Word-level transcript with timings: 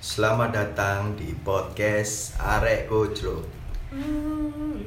Selamat 0.00 0.56
datang 0.56 1.12
di 1.12 1.28
podcast 1.44 2.32
Arek 2.40 2.88
Koclok. 2.88 3.44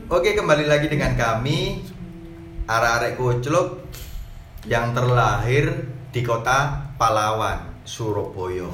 Oke, 0.09 0.33
kembali 0.33 0.65
lagi 0.65 0.89
dengan 0.89 1.13
kami 1.13 1.85
Arek-arek 2.65 3.21
Koclok 3.21 3.93
yang 4.65 4.89
terlahir 4.97 5.69
di 6.09 6.25
kota 6.25 6.89
Palawan, 6.97 7.85
Surabaya. 7.85 8.65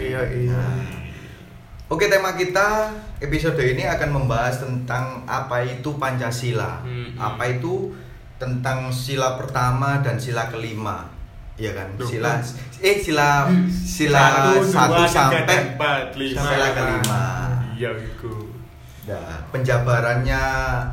Iya 0.00 0.22
iya. 0.32 0.56
Nah, 0.56 0.80
Oke, 1.92 2.08
tema 2.08 2.32
kita 2.40 2.96
episode 3.20 3.60
ini 3.60 3.84
akan 3.84 4.16
membahas 4.16 4.64
tentang 4.64 5.28
apa 5.28 5.60
itu 5.60 5.92
Pancasila. 6.00 6.80
Hmm. 6.88 7.20
Apa 7.20 7.60
itu 7.60 7.92
tentang 8.40 8.88
sila 8.88 9.36
pertama 9.36 10.00
dan 10.00 10.16
sila 10.16 10.48
kelima. 10.48 11.19
Iya 11.60 11.70
kan? 11.76 11.88
Duh. 11.94 12.08
Sila 12.08 12.40
eh 12.80 12.96
sila 12.98 13.44
sila 13.68 14.24
Satu, 14.64 14.96
dua, 14.96 15.04
sampai 15.04 15.44
empat, 15.44 16.16
lima. 16.16 16.40
sila 16.40 16.66
kelima. 16.72 17.22
Iya 17.76 17.90
iku. 17.92 18.48
Nah, 19.00 19.42
penjabarannya 19.50 20.38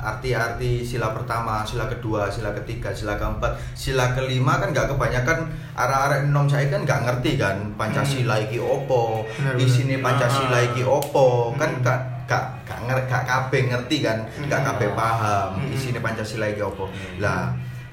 arti-arti 0.02 0.82
sila 0.82 1.14
pertama, 1.14 1.62
sila 1.62 1.86
kedua, 1.86 2.26
sila 2.27 2.50
ketiga, 2.52 2.90
sila 2.90 3.14
keempat, 3.14 3.55
sila 3.74 4.12
kelima 4.12 4.58
kan 4.58 4.74
nggak 4.74 4.90
kebanyakan 4.90 5.46
arah-arah 5.74 6.26
enom 6.26 6.50
saya 6.50 6.66
kan 6.68 6.82
nggak 6.82 7.04
ngerti 7.04 7.38
kan 7.38 7.55
Pancasila 7.76 8.41
iki 8.41 8.58
opo, 8.58 9.22
Bener, 9.30 9.54
di 9.55 9.66
sini 9.66 9.96
bener. 9.96 10.05
Pancasila 10.08 10.58
Ah. 10.58 10.66
iki 10.66 10.82
opo, 10.82 11.54
kan 11.55 11.70
Hmm. 11.70 11.84
gak 11.84 11.99
gak 12.26 12.44
gak 12.66 12.80
nger 12.84 12.99
gak 13.05 13.24
kabeh 13.24 13.62
ngerti 13.70 13.98
kan, 14.02 14.18
gak 14.49 14.60
Hmm. 14.60 14.68
kabeh 14.68 14.90
paham 14.91 15.49
Hmm. 15.55 15.70
di 15.70 15.77
sini 15.77 15.99
Pancasila 15.99 16.48
iki 16.48 16.60
opo. 16.60 16.90
Hmm. 16.90 17.22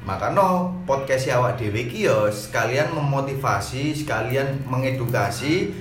Lah, 0.04 0.20
makanya 0.20 0.46
podcast 0.84 1.32
awak 1.32 1.56
dhewe 1.56 1.80
iki 1.82 2.04
ya 2.04 2.28
sekalian 2.28 2.92
memotivasi, 2.92 3.96
sekalian 3.96 4.60
mengedukasi 4.62 5.72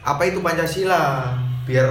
apa 0.00 0.26
itu 0.26 0.42
Pancasila 0.42 1.30
biar 1.62 1.86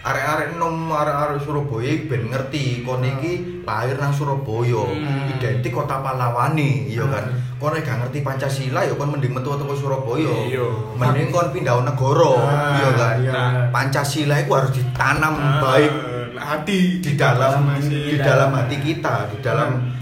arek-arek 0.00 0.54
nom 0.54 0.86
arek-arek 0.88 1.42
Surabaya 1.42 1.92
ben 2.06 2.30
ngerti 2.30 2.86
kon 2.86 3.02
iki 3.02 3.64
lahir 3.66 3.98
nang 3.98 4.10
Surabaya 4.10 4.86
Hmm. 4.86 5.28
identik 5.30 5.70
kota 5.70 5.98
Palawani 5.98 6.86
iya 6.86 7.04
kan 7.04 7.26
Hmm. 7.26 7.58
kon 7.58 7.74
gak 7.74 8.00
ngerti 8.00 8.22
Pancasila 8.22 8.80
ya 8.80 8.94
kon 8.94 9.10
mending 9.10 9.30
metu 9.30 9.50
teko 9.52 9.74
Surabaya 9.74 10.30
Iya. 10.46 10.66
mending 10.94 11.28
kon 11.28 11.50
pindah 11.50 11.82
negara 11.82 12.32
Ah, 12.38 12.76
iya 12.76 12.88
kan 12.94 13.14
iya. 13.20 13.32
Nah, 13.32 13.50
Pancasila 13.70 14.36
itu 14.38 14.52
harus 14.52 14.72
ditanam 14.72 15.34
Ah, 15.34 15.58
baik 15.60 15.92
hati 16.38 17.02
di 17.02 17.12
dalam 17.14 17.68
di 17.82 18.16
dalam 18.16 18.50
hati 18.54 18.76
kita 18.78 19.28
di 19.28 19.38
dalam 19.40 19.70
Hmm. 19.74 19.99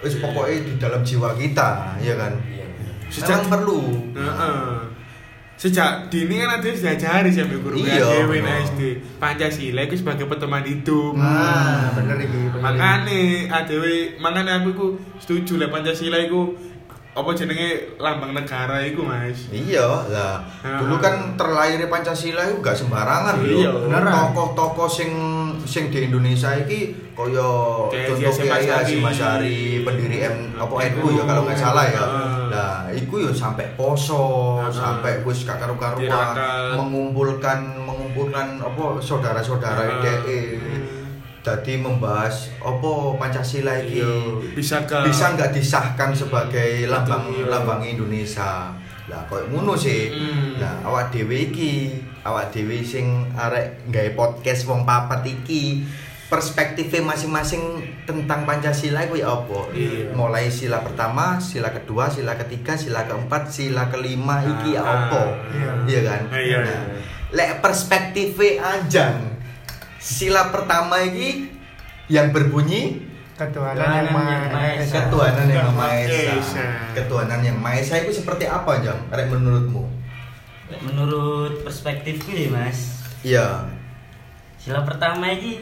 Wis 0.00 0.16
pokoknya 0.16 0.56
di 0.62 0.72
dalam 0.76 1.00
jiwa 1.00 1.32
kita 1.34 1.96
iya 1.98 2.14
kan 2.14 2.32
Sejak- 3.06 3.42
memang 3.42 3.50
perlu 3.50 3.80
Heeh. 4.12 4.90
Sejak 5.54 6.08
dini 6.08 6.40
kan 6.40 6.56
ada 6.56 6.64
diajari 6.64 7.28
sampai 7.28 7.60
guru 7.60 7.76
Iya. 7.76 8.24
nang 8.24 8.64
SD. 8.64 8.80
Pancasila 9.20 9.84
itu 9.84 10.00
sebagai 10.00 10.24
pedoman 10.24 10.64
hidup. 10.64 11.12
Nah, 11.12 11.92
bener 11.92 12.16
iki. 12.16 12.48
Makane 12.56 13.20
adewe 13.46 14.16
makane 14.16 14.48
aku 14.56 14.96
setuju 15.20 15.60
lah 15.60 15.68
Pancasila 15.68 16.16
iku 16.16 16.56
apa 17.10 17.34
jenenge 17.34 17.68
lambang 17.96 18.30
negara 18.30 18.78
iku, 18.80 19.02
Mas. 19.02 19.50
Iya 19.50 19.82
lah. 20.06 20.46
Ah. 20.62 20.78
Dulu 20.78 20.94
kan 20.96 21.34
terlahirnya 21.34 21.86
Pancasila 21.86 22.46
itu 22.46 22.62
gak 22.62 22.72
sembarangan 22.72 23.34
Iya, 23.40 23.66
lho. 23.66 23.82
beneran. 23.84 24.14
Tokoh-tokoh 24.30 24.86
sing 24.86 25.10
sing 25.60 25.90
di 25.90 26.06
Indonesia 26.06 26.54
iki 26.56 26.94
kaya 27.12 27.50
Kayak 27.90 28.06
contoh 28.14 28.32
Kiai. 28.38 28.64
Hasyim 28.64 29.02
Asyari, 29.02 29.58
pendiri 29.82 30.22
M 30.22 30.36
apa 30.54 30.70
NU 30.88 31.06
ya 31.12 31.22
kalau 31.24 31.42
nggak 31.42 31.58
salah 31.58 31.84
ya. 31.84 32.04
Nah, 32.46 32.72
iku 32.90 33.18
ya 33.18 33.30
sampai 33.30 33.74
poso, 33.74 34.56
Ah. 34.56 34.70
sampai 34.70 35.18
wis 35.20 35.42
gak 35.42 35.58
karu-karuan 35.58 36.00
Tirakat. 36.00 36.78
mengumpulkan 36.78 37.58
mengumpulkan 37.76 38.46
apa 38.56 38.84
saudara-saudara 38.98 39.82
Ah. 39.82 39.98
DE. 40.00 40.40
Jadi 41.40 41.72
membahas 41.76 42.52
apa 42.58 42.90
Pancasila 43.16 43.72
iki 43.78 43.98
Iya, 43.98 44.12
bisa 44.52 44.84
ke 44.84 45.00
bisa 45.02 45.32
nggak 45.32 45.50
disahkan 45.50 46.12
sebagai 46.12 46.84
lambang 46.84 47.24
Betul. 47.26 47.48
lambang 47.48 47.80
Indonesia 47.80 48.68
lah 49.06 49.26
koyo 49.26 49.48
ngono 49.48 49.72
sih 49.72 50.06
Hmm. 50.06 50.54
nah 50.56 50.84
awak 50.84 51.10
dhewe 51.10 51.50
iki 51.50 51.90
awak 52.22 52.48
dhewe 52.48 52.78
sing 52.80 53.08
arek 53.34 53.82
nggawe 53.84 54.10
podcast 54.12 54.62
wong 54.64 54.84
papat 54.84 55.24
iki 55.24 55.82
perspektifnya 56.30 57.02
masing-masing 57.04 57.58
tentang 58.04 58.46
Pancasila 58.46 59.02
itu 59.02 59.18
ya 59.18 59.34
apa 59.34 59.66
Iya. 59.72 60.14
mulai 60.14 60.46
sila 60.46 60.78
pertama 60.78 61.42
sila 61.42 61.72
kedua 61.72 62.06
sila 62.06 62.36
ketiga 62.36 62.76
sila 62.76 63.02
keempat 63.02 63.50
sila 63.50 63.88
kelima 63.88 64.38
iki 64.40 64.72
ya 64.72 64.80
Ah, 64.80 65.10
apa 65.10 65.22
iya. 65.50 65.70
iya 65.88 66.00
kan 66.04 66.20
Ah, 66.28 66.38
iya, 66.38 66.58
Nah, 66.60 66.70
iya. 66.70 66.78
lek 67.32 67.50
perspektifnya 67.58 68.62
anjang 68.62 69.16
sila 70.00 70.48
pertama 70.48 71.04
iki 71.04 71.52
yang 72.08 72.32
berbunyi 72.32 73.04
ketuhanan 73.36 74.04
yang 74.04 74.12
maha 74.12 74.80
Esa. 74.80 75.06
ketuhanan 75.06 75.48
yang 75.48 75.70
maha 75.72 75.96
esa. 76.04 76.66
Ketuhanan 76.92 77.40
yang 77.40 77.56
maha 77.60 77.80
esa 77.80 78.00
itu 78.00 78.12
seperti 78.12 78.44
apa 78.48 78.80
jang 78.80 79.00
rek 79.08 79.28
menurutmu? 79.28 79.84
Menurut 80.84 81.64
perspektifku 81.64 82.32
ya 82.32 82.48
mas. 82.52 83.00
Iya. 83.20 83.68
Sila 84.60 84.84
pertama 84.84 85.28
ini 85.32 85.60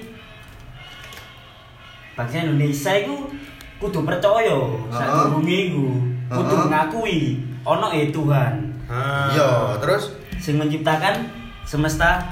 Bangsa 2.19 2.43
Indonesia 2.43 2.93
itu 2.99 3.31
kudu 3.79 4.03
percaya 4.03 4.59
Saat 4.91 5.31
Heeh. 5.39 5.71
itu 5.71 5.87
Kudu 6.27 6.55
Heeh. 6.55 6.67
ngakui 6.67 7.19
Ono 7.63 7.93
e 7.95 8.11
Tuhan. 8.11 8.55
Ah. 8.89 9.29
iya 9.31 9.51
terus? 9.79 10.17
Sing 10.41 10.57
menciptakan 10.59 11.29
semesta 11.63 12.25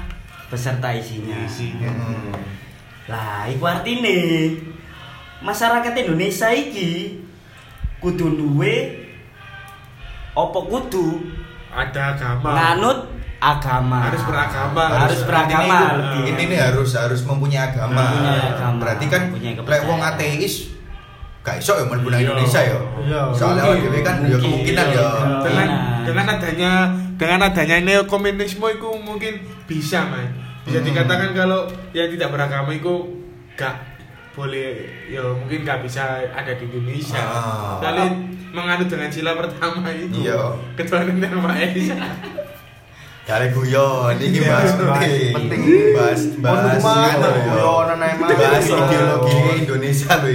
beserta 0.47 0.89
isinya 0.89 1.37
Isinya. 1.43 1.89
Hmm. 1.89 2.31
Lah 3.07 3.47
iku 3.47 3.63
artine 3.63 4.17
Masyarakat 5.39 5.93
Indonesia 5.97 6.49
iki 6.49 7.19
Kudu 7.97 8.31
duwe 8.31 8.75
Apa 10.31 10.59
kudu 10.61 11.33
ada 11.67 12.13
agama. 12.13 12.49
nganut 12.53 12.99
agama 13.37 14.09
Harus 14.09 14.23
beragama. 14.23 14.85
harus 14.97 15.21
beragama 15.23 15.77
Ini- 15.77 15.93
lebih 15.93 16.21
ini 16.27 16.43
nih 16.47 16.59
harus 16.63 16.89
harus 16.93 17.21
mempunyai 17.21 17.69
agama 17.69 18.01
Mempunyai 18.03 18.41
agama, 18.49 18.75
berarti 18.81 19.05
kan 19.07 19.21
lek 19.37 19.81
wong 19.83 19.99
ateis 19.99 20.73
gak 21.41 21.57
iso 21.57 21.73
ya 21.73 21.85
mlebu 21.85 22.09
nang 22.09 22.17
Iya. 22.17 22.27
Indonesia 22.27 22.61
ya 22.61 22.79
Iya. 22.97 23.21
soalnya 23.31 23.63
dhewe 23.73 23.99
kan 24.01 24.15
ya 24.19 24.25
Mungkin. 24.27 24.41
kemungkinan 24.41 24.87
ya 24.89 24.97
Iya. 24.97 25.09
dengan 25.41 25.67
Nah. 25.69 26.01
dengan 26.01 26.25
adanya 26.27 26.71
dengan 27.17 27.39
adanya 27.43 27.77
neokomunisme 27.79 28.63
itu 28.63 28.89
mungkin 28.97 29.33
bisa 29.65 30.05
mas 30.05 30.29
bisa 30.63 30.79
Hmm. 30.79 30.87
dikatakan 30.87 31.31
kalau 31.31 31.65
yang 31.91 32.07
tidak 32.07 32.29
beragama 32.29 32.69
itu 32.69 32.93
gak 33.53 33.73
boleh 34.31 34.85
ya 35.07 35.23
mungkin 35.23 35.63
gak 35.63 35.81
bisa 35.81 36.03
ada 36.27 36.53
di 36.53 36.63
Indonesia 36.63 37.17
Ah. 37.17 37.81
kalian 37.81 38.13
menganut 38.47 38.85
dengan 38.85 39.09
sila 39.09 39.33
pertama 39.33 39.89
itu 39.89 40.23
Iya. 40.23 40.53
ketuhanan 40.75 41.17
yang 41.17 41.41
esa 41.57 41.97
Kali 43.27 43.51
guyon, 43.51 44.15
ini 44.23 44.39
Iya, 44.39 44.55
bahas 44.55 44.71
penting, 44.71 45.35
penting. 45.35 45.61
bahas 45.91 46.21
bahas 46.39 46.79
Mas. 46.79 46.83
bahas 48.39 48.63
ideologi 48.63 49.35
Indonesia 49.67 50.11
loh 50.15 50.31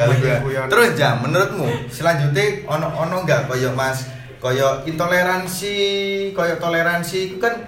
Kali 0.00 0.14
guyon. 0.16 0.40
guyon. 0.40 0.66
Terus 0.72 0.88
jam, 0.96 1.20
menurutmu 1.20 1.68
selanjutnya 1.92 2.44
ono 2.64 2.88
ono 2.88 3.20
enggak 3.20 3.52
koyo 3.52 3.76
Mas, 3.76 4.08
koyo 4.40 4.82
intoleransi, 4.84 5.76
koyo 6.32 6.56
toleransi 6.56 7.30
itu 7.30 7.36
kan 7.36 7.60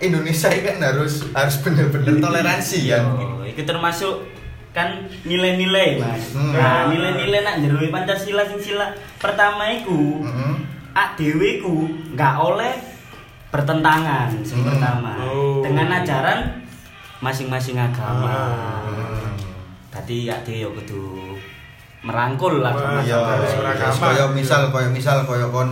Indonesia 0.00 0.48
ini 0.50 0.64
kan 0.64 0.78
harus 0.82 1.28
harus 1.30 1.56
bener-bener 1.60 2.18
toleransi 2.18 2.88
kan. 2.88 3.04
Oh, 3.06 3.44
itu 3.44 3.62
termasuk 3.62 4.26
kan 4.70 4.86
nilai-nilai 5.26 5.98
mas 5.98 6.30
Hmm. 6.30 6.54
nah 6.54 6.86
nilai-nilai 6.86 7.42
nak 7.42 7.58
jerui 7.58 7.90
pancasila 7.90 8.46
sing 8.46 8.62
sila 8.62 8.86
pertama 9.18 9.66
iku 9.66 10.22
Heeh. 10.22 10.54
ak 10.94 11.18
ku 11.58 11.90
nggak 12.14 12.34
oleh 12.38 12.74
bertentangan 13.50 14.30
sing 14.46 14.62
Hmm. 14.62 14.70
pertama 14.70 15.18
Oh. 15.18 15.58
dengan 15.58 15.90
ajaran 15.90 16.62
masing-masing 17.18 17.74
agama 17.74 18.30
Ah. 18.30 19.34
tadi 19.90 20.30
ak 20.30 20.46
dewe 20.46 20.62
yo 20.62 20.70
kudu 20.70 21.29
merangkul 22.00 22.60
lah 22.60 22.72
Wah, 22.72 23.00
Iya, 23.00 23.18
sama 23.44 23.60
beragama. 23.60 24.00
koyo 24.02 24.24
misal 24.32 24.62
koyo 24.68 24.88
misal 24.88 25.18
koyo 25.22 25.46
kon 25.48 25.68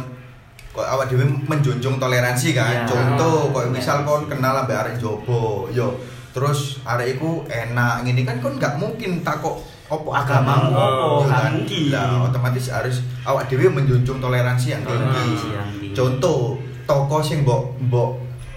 kok 0.71 0.85
awak 0.87 1.09
dhewe 1.09 1.25
menjunjung 1.25 1.97
toleransi 1.97 2.53
kan. 2.53 2.85
Iya. 2.85 2.87
Contoh 2.87 3.49
koyo 3.51 3.69
Iya. 3.69 3.75
misal 3.75 3.99
kon 4.03 4.29
kenal 4.29 4.55
ambek 4.59 4.77
arek 4.77 4.95
jobo, 4.97 5.67
yo 5.69 5.97
terus 6.31 6.85
arek 6.85 7.17
iku 7.17 7.43
enak 7.45 8.05
ngene 8.05 8.23
kan 8.23 8.37
kon 8.39 8.55
nggak 8.55 8.77
mungkin 8.77 9.21
takok 9.21 9.57
opo 9.89 10.13
agamamu 10.13 10.69
opo, 10.71 11.07
Iya 11.19 11.27
nggak 11.27 11.41
kan? 11.41 11.53
mungkin. 11.55 11.83
Lah 11.91 12.09
otomatis 12.25 12.67
harus 12.69 12.97
awak 13.23 13.49
dhewe 13.49 13.67
menjunjung 13.67 14.19
toleransi 14.19 14.67
yang 14.71 14.83
tinggi. 14.85 15.49
Contoh 15.91 16.55
toko 16.85 17.19
sing 17.19 17.43
mbok 17.43 17.73
mbok 17.83 18.11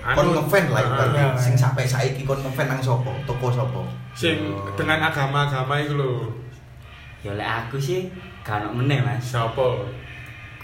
kon 0.03 0.27
Anu, 0.27 0.33
ngefan 0.35 0.65
lah 0.68 0.81
ibaratnya 0.81 1.23
ah. 1.29 1.38
sing 1.38 1.53
sampai 1.53 1.85
saiki 1.85 2.21
kon 2.21 2.38
ngefan 2.38 2.68
nang 2.68 2.81
sopo? 2.81 3.15
Toko 3.23 3.47
sopo? 3.47 3.81
sing 4.12 4.44
dengan 4.75 5.00
agama-agama 5.01 5.79
itu 5.79 5.95
loh 5.95 6.27
Ya 7.21 7.38
lek 7.38 7.45
aku 7.45 7.77
sih 7.77 8.09
gak 8.41 8.65
ono 8.65 8.81
meneh, 8.81 9.00
Mas. 9.06 9.21
Sopo? 9.21 9.85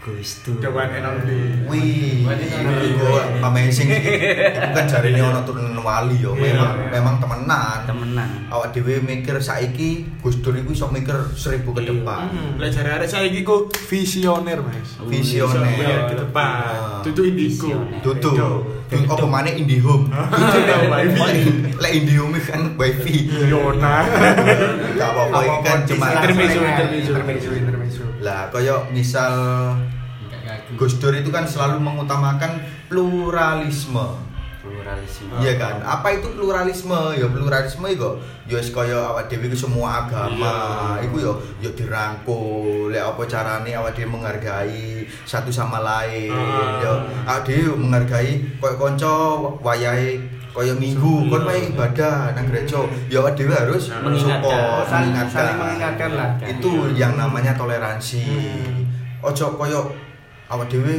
Gus 0.07 0.39
Dur. 0.41 0.55
Cobaan 0.57 0.87
enon 0.93 1.19
di. 1.21 1.35
Wih, 1.67 2.23
itu 2.23 3.07
amazing 3.37 3.91
sih. 3.91 4.03
Itu 4.47 4.69
kan 4.71 4.87
jari 4.87 5.11
ini 5.11 5.19
ono 5.19 5.43
turunan 5.43 5.75
wali 5.77 6.15
yo. 6.17 6.31
Memang 6.31 6.79
Iya. 6.79 6.89
memang 6.93 7.15
temenan. 7.19 7.79
Temenan. 7.83 8.29
Awak 8.47 8.71
dhewe 8.71 9.03
mikir 9.03 9.35
saiki 9.37 10.07
Gus 10.17 10.39
Dur 10.39 10.55
iku 10.55 10.71
iso 10.71 10.87
mikir 10.87 11.13
seribu 11.33 11.75
ke 11.75 11.83
depan. 11.83 12.31
Belajar 12.55 12.87
arek 12.95 13.05
saiki 13.05 13.43
ku 13.43 13.67
visioner, 13.85 14.63
Mas. 14.63 14.95
Visioner. 15.03 15.67
Iya, 15.69 15.97
ke 16.07 16.15
depan. 16.17 16.55
Ah. 16.71 17.03
Tutu 17.03 17.27
indigo. 17.27 17.67
Visioner. 17.67 17.99
Tutu. 17.99 18.31
Tutu. 18.31 19.03
Apa 19.05 19.27
mana 19.27 19.51
Indihome? 19.51 20.07
Wifi. 21.11 21.75
Lek 21.75 21.91
Indihome 21.93 22.39
kan 22.39 22.79
wifi. 22.79 23.27
Yona. 23.45 24.07
Gak 24.95 25.09
apa-apa 25.11 25.59
kan 25.59 25.83
cuma 25.83 26.07
Intermezzo, 26.15 26.63
Intermezzo, 26.63 26.63
intermezzo. 26.63 27.11
intermezzo, 27.11 27.49
intermezzo. 27.51 28.03
Lah 28.23 28.47
koyo 28.47 28.87
misal 28.89 29.35
Gus 30.75 30.99
Dur 30.99 31.15
itu 31.15 31.31
kan 31.31 31.47
selalu 31.47 31.79
mengutamakan 31.79 32.59
pluralisme. 32.91 34.19
Pluralisme. 34.59 35.31
Iya 35.39 35.55
kan? 35.55 35.79
Apa 35.79 36.19
itu 36.19 36.27
pluralisme? 36.35 37.15
Ya 37.15 37.23
pluralisme 37.23 37.87
iku 37.87 38.19
ya 38.43 38.59
wis 38.59 38.75
kaya 38.75 39.15
awak 39.15 39.31
dhewe 39.31 39.47
semua 39.55 40.03
agama. 40.03 40.99
Iya. 40.99 41.07
Iku 41.07 41.15
ya 41.23 41.31
ya 41.63 41.69
dirangkul. 41.71 42.91
Lek 42.91 42.99
apa 42.99 43.21
carane 43.23 43.71
awak 43.71 43.95
dhewe 43.95 44.11
menghargai 44.11 45.07
satu 45.23 45.47
sama 45.47 45.79
lain. 45.79 46.35
Ah. 46.35 46.83
Ya 46.83 46.91
awak 47.23 47.47
dhewe 47.47 47.79
menghargai 47.79 48.43
koyo 48.59 48.75
kanca 48.75 49.15
wayahe 49.63 50.19
kaya 50.51 50.73
minggu 50.73 51.29
kon 51.29 51.47
wae 51.47 51.71
ibadah 51.71 52.35
nang 52.35 52.51
gereja. 52.51 52.83
Ya 53.07 53.23
awak 53.23 53.39
dhewe 53.39 53.55
harus 53.55 53.87
Mengingatkan. 53.87 54.43
support, 54.43 54.83
Saling, 54.83 55.15
mengingatkan. 55.15 55.31
saling 55.31 55.57
mengingatkan 55.63 56.11
lah. 56.11 56.29
Itu 56.43 56.71
yang 56.91 57.15
namanya 57.15 57.55
toleransi. 57.55 58.25
Hmm. 58.27 58.83
Ojo 59.23 59.55
koyo 59.55 59.81
awak 60.47 60.67
dhewe 60.67 60.95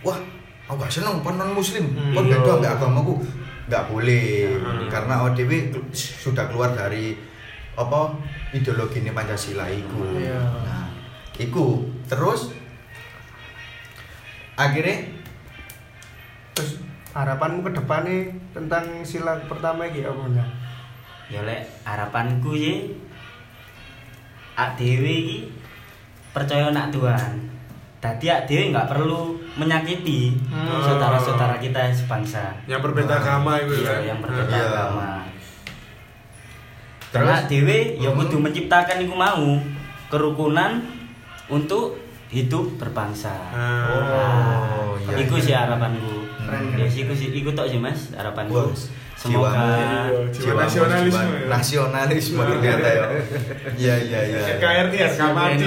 wah 0.00 0.18
aku 0.66 0.78
gak 0.78 0.92
seneng 0.92 1.18
kon 1.20 1.34
non 1.34 1.52
muslim 1.52 1.90
Hmm. 1.90 2.14
kon 2.14 2.26
beda 2.26 2.50
ambek 2.56 2.72
agamaku 2.74 3.14
nggak 3.66 3.86
boleh 3.86 4.50
Hmm. 4.54 4.86
karena 4.86 5.12
awak 5.18 5.34
dhewe 5.34 5.70
sudah 5.92 6.46
keluar 6.46 6.70
dari 6.70 7.14
apa 7.74 8.12
ideologi 8.50 9.00
ini 9.00 9.10
Pancasila 9.10 9.66
iku 9.66 10.02
Iya. 10.14 10.42
nah 10.62 10.86
iku 11.34 11.86
terus 12.04 12.50
akhirnya 14.54 15.16
Terus 16.50 16.76
harapanmu 17.10 17.62
ke 17.62 17.72
depannya 17.72 18.18
tentang 18.52 19.00
sila 19.00 19.38
pertama 19.46 19.86
iki 19.86 20.04
apa? 20.04 20.28
Ya 21.30 21.40
lek 21.40 21.62
harapanku 21.86 22.52
sih 22.52 22.98
ak 24.52 24.76
dhewe 24.76 25.08
iki 25.08 25.38
percaya 26.30 26.68
nak 26.68 26.90
Tuhan. 26.92 27.38
Tadi 28.00 28.26
ak 28.26 28.48
dhewe 28.48 28.72
nggak 28.72 28.88
perlu 28.88 29.36
menyakiti 29.54 30.32
Hmm. 30.48 30.80
saudara-saudara 30.80 31.60
kita 31.60 31.92
sebangsa. 31.92 32.56
Yang 32.64 32.88
berbeda 32.88 33.12
agama 33.14 33.60
itu 33.60 33.84
kan. 33.84 34.00
yang 34.00 34.18
berbeda 34.18 34.48
Iya. 34.50 34.64
agama. 34.66 35.08
Terus? 37.04 37.28
Karena 37.28 37.36
dhewe 37.44 37.78
ya 38.00 38.08
Mhm. 38.08 38.16
kudu 38.16 38.36
menciptakan 38.40 39.04
iku 39.04 39.12
mau 39.12 39.44
kerukunan 40.08 40.80
untuk 41.46 42.00
hidup 42.28 42.78
berbangsa. 42.78 43.36
Oh, 43.52 44.96
Nah, 44.96 45.12
iya, 45.12 45.20
iku 45.20 45.36
iya. 45.36 45.44
sih 45.44 45.54
harapanku. 45.54 46.14
Keren, 46.40 46.62
Ya 46.74 46.86
sih 46.86 47.04
iku 47.04 47.12
sih 47.12 47.28
iku 47.30 47.52
tok 47.52 47.68
sih 47.68 47.76
Mas 47.76 48.16
harapanku. 48.16 48.54
Wah, 48.56 48.72
Semoga 49.20 49.52
jiwa- 49.52 50.32
jiwa 50.32 50.52
nasionalisme 50.56 51.12
jiwa 51.12 51.20
ya. 51.36 51.46
nasionalisme 51.46 52.40
ternyata 52.42 52.88
ya 52.88 53.04
iya 53.76 53.94
iya 54.00 54.20
iya 54.24 54.40
NKRI 54.56 54.96
harga 54.96 55.26
mati. 55.30 55.64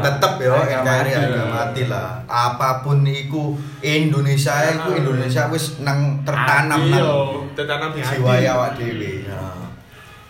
Tetep 0.00 0.32
ya 0.40 0.52
NKRI 0.56 0.80
mati. 0.80 1.10
harga 1.12 1.42
mati 1.46 1.82
lah 1.84 2.08
apa 2.24 2.80
pun 2.80 3.04
iku 3.04 3.52
Indonesia 3.78 4.54
iku 4.72 4.88
Ah. 4.88 4.98
Indonesia 4.98 5.42
wis 5.48 5.76
nang 5.78 6.24
tertanam 6.24 6.80
nang 6.82 7.04
tertanam 7.52 7.92
di 7.92 8.00
jiwa 8.00 8.32
hati. 8.32 8.48
awak 8.48 8.70
dhewe 8.74 9.12
Nah. 9.28 9.68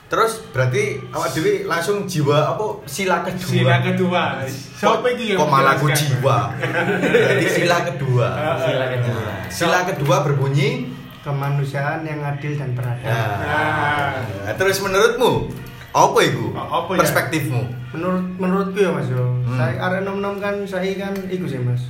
terus 0.09 0.43
berarti 0.51 0.85
awak 1.09 1.31
dhewe 1.31 1.63
langsung 1.65 2.03
jiwa 2.05 2.39
apa 2.51 2.65
sila 2.87 3.23
kedua 3.23 3.47
Sila 3.55 3.77
kedua. 3.81 4.23
Siapa 4.75 5.07
iki 5.13 5.35
kok 5.35 5.47
malah 5.47 5.75
menjelaskan? 5.75 5.95
jiwa 5.95 6.39
berarti 7.15 7.47
sila 7.53 7.77
kedua 7.87 8.29
sila 8.59 8.85
kedua. 8.91 9.23
sila 9.47 9.79
kedua 9.87 10.17
berbunyi 10.23 10.98
Kemanusiaan 11.29 12.09
yang 12.09 12.25
adil 12.25 12.57
dan 12.57 12.73
beradab. 12.73 13.05
Nah, 13.05 14.17
nah, 14.49 14.55
terus 14.57 14.81
menurutmu 14.81 15.53
apa 15.93 16.19
itu? 16.25 16.57
Apa 16.57 16.91
ya? 16.97 17.01
Perspektifmu? 17.05 17.63
Menurut 17.93 18.25
menurutku 18.41 18.79
ya 18.81 18.91
Mas 18.97 19.13
yo. 19.13 19.37
Hmm. 19.45 19.61
Saya 19.61 19.77
arek 19.77 20.09
nom-nom 20.09 20.41
kan 20.41 20.65
saya 20.65 20.89
kan 20.97 21.13
iku 21.29 21.45
sih 21.45 21.61
Mas. 21.61 21.85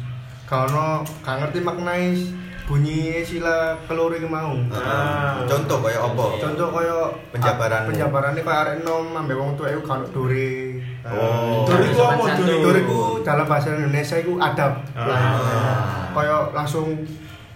Kalau 0.50 1.06
gak 1.23 1.38
ngerti 1.38 1.62
maknai 1.62 2.19
bunyi 2.67 3.23
sila 3.23 3.79
keloro 3.87 4.19
iki 4.19 4.26
mau. 4.26 4.58
Ah. 4.75 5.46
Contoh 5.46 5.87
kayak 5.87 6.02
apa? 6.02 6.25
Contoh 6.43 6.67
koyo 6.75 6.99
Penjabaranmu. 7.31 7.88
Penjabarane 7.94 8.40
koyo 8.43 8.58
arek 8.58 8.76
nom 8.82 9.06
ambek 9.14 9.38
wong 9.38 9.55
tuwa 9.55 9.69
iku 9.70 9.82
kan 9.87 10.02
dore. 10.11 10.82
Oh. 11.06 11.62
Dore 11.62 11.85
iku 11.88 12.02
apa. 12.05 12.25
Dore 12.43 12.79
iku 12.82 13.00
dalam 13.23 13.46
bahasa 13.46 13.70
Indonesia 13.70 14.19
iku 14.19 14.35
adab. 14.43 14.82
Ah. 14.99 16.11
Koyo 16.11 16.50
langsung 16.50 17.06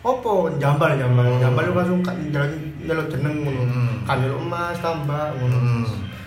opo 0.02 0.50
jambal 0.58 0.98
jambal 0.98 1.22
Hmm. 1.24 1.38
jambal 1.38 1.62
itu 1.62 1.74
langsung 1.74 2.00
kan 2.02 2.16
nyeluk 2.18 2.50
nyeluk 2.82 3.06
jeneng 3.06 3.34
ngono 3.40 3.62
Hmm. 3.62 3.94
kan 4.02 4.18
emas 4.18 4.76
tambah 4.78 5.30
ngono 5.38 5.56
Hmm. 5.56 5.84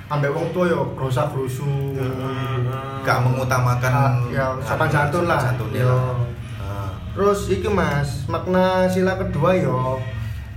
ambek 0.07 0.31
wong 0.31 0.47
tua 0.53 0.65
yo 0.65 0.95
grosa 0.95 1.27
grusu 1.27 1.67
Ah. 1.99 3.03
Gak 3.03 3.21
mengutamakan 3.21 4.31
ya 4.31 4.55
sopan 4.61 4.87
santun 4.87 5.27
lah 5.27 5.37
santun 5.37 5.69
yo 5.75 6.15
Ah. 6.57 6.87
terus 7.11 7.51
iki 7.51 7.67
mas 7.67 8.23
makna 8.25 8.87
sila 8.87 9.19
kedua 9.19 9.51
yo 9.53 9.99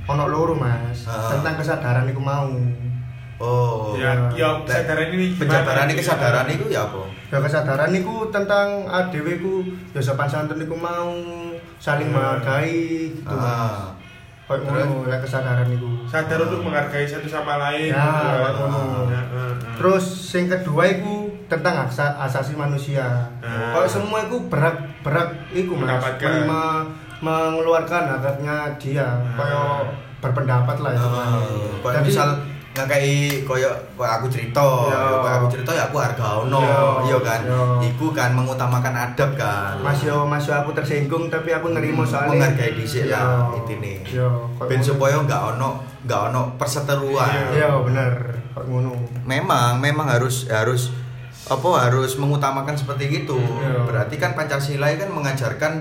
ono 0.07 0.25
loro 0.25 0.55
mas 0.55 1.05
Ah. 1.05 1.29
tentang 1.29 1.59
kesadaran 1.59 2.07
iku 2.07 2.23
mau. 2.23 2.49
Ya, 3.99 4.13
ya 4.33 4.49
kesadaran 4.63 5.09
ini? 5.11 5.27
Penjabaran 5.35 5.87
ini 5.87 5.95
kesadaran 5.97 6.47
itu 6.47 6.67
ya 6.69 6.83
apa? 6.83 7.03
ya 7.29 7.37
kesadaran 7.37 7.93
iku 7.93 8.33
tentang 8.33 8.89
adewe 8.89 9.37
ku 9.37 9.61
ya 9.93 10.01
sopan 10.01 10.25
santun 10.25 10.57
iku 10.57 10.73
mau 10.73 11.13
saling 11.77 12.09
Hmm. 12.09 12.17
menghargai 12.17 13.13
gitu 13.13 13.29
Ah. 13.29 13.93
Kayak 14.49 14.65
ngono 14.65 15.05
ya 15.05 15.21
kesadaran 15.21 15.69
iku 15.69 16.09
sadar 16.09 16.41
untuk 16.41 16.65
menghargai 16.65 17.05
satu 17.05 17.29
sama 17.29 17.61
lain. 17.61 17.93
Ya, 17.93 18.01
gitu 18.01 18.27
kan. 18.33 18.53
ngono. 18.57 18.81
Ya, 19.07 19.21
ah, 19.21 19.37
ah. 19.45 19.53
Terus 19.77 20.05
yang 20.33 20.49
kedua 20.49 20.83
itu 20.89 21.15
tentang 21.47 21.85
aksa, 21.85 22.17
asasi 22.19 22.57
manusia. 22.57 23.29
Ah. 23.39 23.77
Kalau 23.77 23.85
semua 23.87 24.25
itu 24.25 24.49
berat 24.49 24.73
berat 25.05 25.29
itu 25.53 25.69
mas, 25.71 25.85
Mendapatkan. 25.85 26.25
menerima 26.25 26.63
mengeluarkan 27.21 28.03
haknya 28.09 28.57
dia, 28.81 29.05
Ah. 29.05 29.37
kayak 29.37 29.85
berpendapat 30.19 30.77
lah 30.81 30.93
itu. 30.93 31.05
Ah. 31.05 31.45
Kayak 31.85 32.03
Jadi- 32.03 32.17
misal 32.79 32.87
ngakai 32.87 33.07
koyo 33.43 33.67
koyo 33.97 34.11
aku 34.13 34.27
cerita, 34.31 34.63
Ya. 34.87 35.19
koyo 35.19 35.35
aku 35.35 35.47
cerita 35.51 35.71
ya 35.75 35.83
aku 35.85 35.99
harga 35.99 36.27
ono, 36.39 36.63
Ya. 36.63 36.87
iya 37.05 37.19
kan. 37.19 37.41
Ya. 37.43 37.61
Iku 37.85 38.07
kan 38.15 38.31
mengutamakan 38.33 38.95
adab 38.95 39.35
kan. 39.35 39.75
Mas 39.83 39.99
yo, 40.01 40.23
mas 40.23 40.47
yo 40.47 40.55
aku 40.55 40.71
tersinggung 40.73 41.27
tapi 41.27 41.51
aku 41.51 41.75
nerima 41.75 42.07
Hmm, 42.07 42.09
soalnya 42.09 42.47
menghargai 42.47 42.79
dhisik 42.79 43.11
lah, 43.11 43.51
Yo. 43.51 43.59
intine. 43.59 43.95
Yo, 44.07 44.29
kayak 44.57 44.69
Ben 44.71 44.81
supaya 44.81 45.19
nggak 45.19 45.43
ono 45.53 45.71
nggak 46.07 46.21
ono 46.31 46.43
perseteruan. 46.55 47.51
Iya 47.51 47.75
bener, 47.83 48.13
kayak 48.55 48.65
ngono. 48.65 48.95
Memang 49.27 49.83
memang 49.83 50.07
harus 50.07 50.47
harus 50.47 50.95
apa 51.49 51.69
harus 51.81 52.15
mengutamakan 52.15 52.79
seperti 52.79 53.11
gitu. 53.17 53.35
Iya. 53.37 53.83
Berarti 53.83 54.15
kan 54.17 54.39
Pancasila 54.39 54.87
kan 54.95 55.11
mengajarkan 55.11 55.73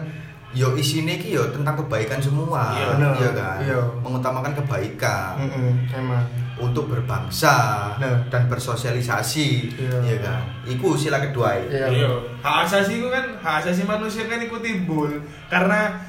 yo 0.55 0.73
isine 0.73 1.19
ki 1.19 1.35
yo 1.35 1.43
tentang 1.51 1.77
kebaikan 1.77 2.17
semua. 2.17 2.73
Iya, 2.73 2.85
bener. 2.95 3.11
Iya 3.13 3.29
kan? 3.31 3.57
Iya. 3.61 3.79
Mengutamakan 4.01 4.53
kebaikan 4.55 5.35
Mm-mm, 5.37 5.69
emang. 5.93 6.23
Untuk 6.57 6.89
berbangsa 6.89 7.55
Nah. 7.97 8.17
dan 8.27 8.49
bersosialisasi. 8.49 9.49
Iya. 9.73 9.97
Iya 10.01 10.17
kan? 10.19 10.41
Iku 10.65 10.97
sila 10.97 11.21
kedua. 11.21 11.53
Iya. 11.63 11.87
Iya. 11.87 12.09
Hak 12.41 12.65
asasi 12.65 12.97
itu 12.97 13.07
kan 13.07 13.37
hak 13.37 13.55
asasi 13.61 13.81
manusia 13.83 14.25
kan 14.25 14.39
ikut 14.39 14.61
timbul 14.61 15.09
karena 15.47 16.01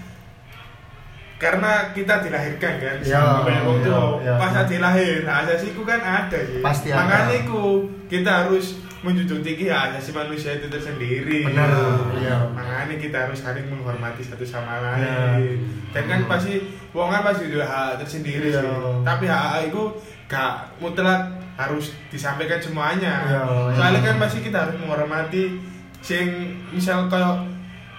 karena 1.38 1.94
kita 1.94 2.18
dilahirkan 2.18 2.74
kan. 2.82 2.96
Iya, 2.98 3.22
iya, 3.46 3.62
tua, 3.86 4.18
iya. 4.18 4.34
pas 4.34 4.58
dilahir 4.66 5.22
hak 5.22 5.38
asasi 5.46 5.70
itu 5.70 5.82
kan 5.86 6.00
ada 6.02 6.34
ya. 6.34 6.58
Pasti 6.58 6.88
ada. 6.90 6.98
Makanya 7.06 7.34
itu 7.46 7.62
kita 8.10 8.30
harus 8.42 8.66
menjunjung 8.98 9.46
tinggi 9.46 9.70
hak 9.70 9.94
asasi 9.94 10.10
manusia 10.10 10.58
itu 10.58 10.66
tersendiri. 10.66 11.46
Benar, 11.46 11.70
iya. 12.18 12.42
Makanya 12.50 12.98
kita 12.98 13.16
harus 13.30 13.38
saling 13.38 13.70
menghormati 13.70 14.26
satu 14.26 14.42
sama 14.42 14.82
lain. 14.82 14.98
Iya. 14.98 15.14
Dan 15.94 16.04
kan 16.10 16.20
pasti 16.26 16.58
wong 16.90 17.06
kan 17.06 17.22
pasti 17.22 17.46
ada 17.54 17.62
hak 17.62 17.90
tersendiri 18.02 18.50
Iya. 18.50 18.58
sih. 18.58 18.74
Tapi 19.06 19.24
hak 19.30 19.70
itu 19.70 19.82
gak 20.28 20.52
mutlak 20.76 21.25
harus 21.54 21.90
disampaikan 22.06 22.61
semuanya. 22.61 23.25
Iya, 23.26 23.42
Soalnya 23.73 23.99
iya. 23.99 24.06
kan 24.06 24.16
pasti 24.20 24.38
kita 24.40 24.58
harus 24.62 24.76
menghormati 24.76 25.58
sing 25.99 26.26
misal 26.70 27.08
kayak 27.08 27.42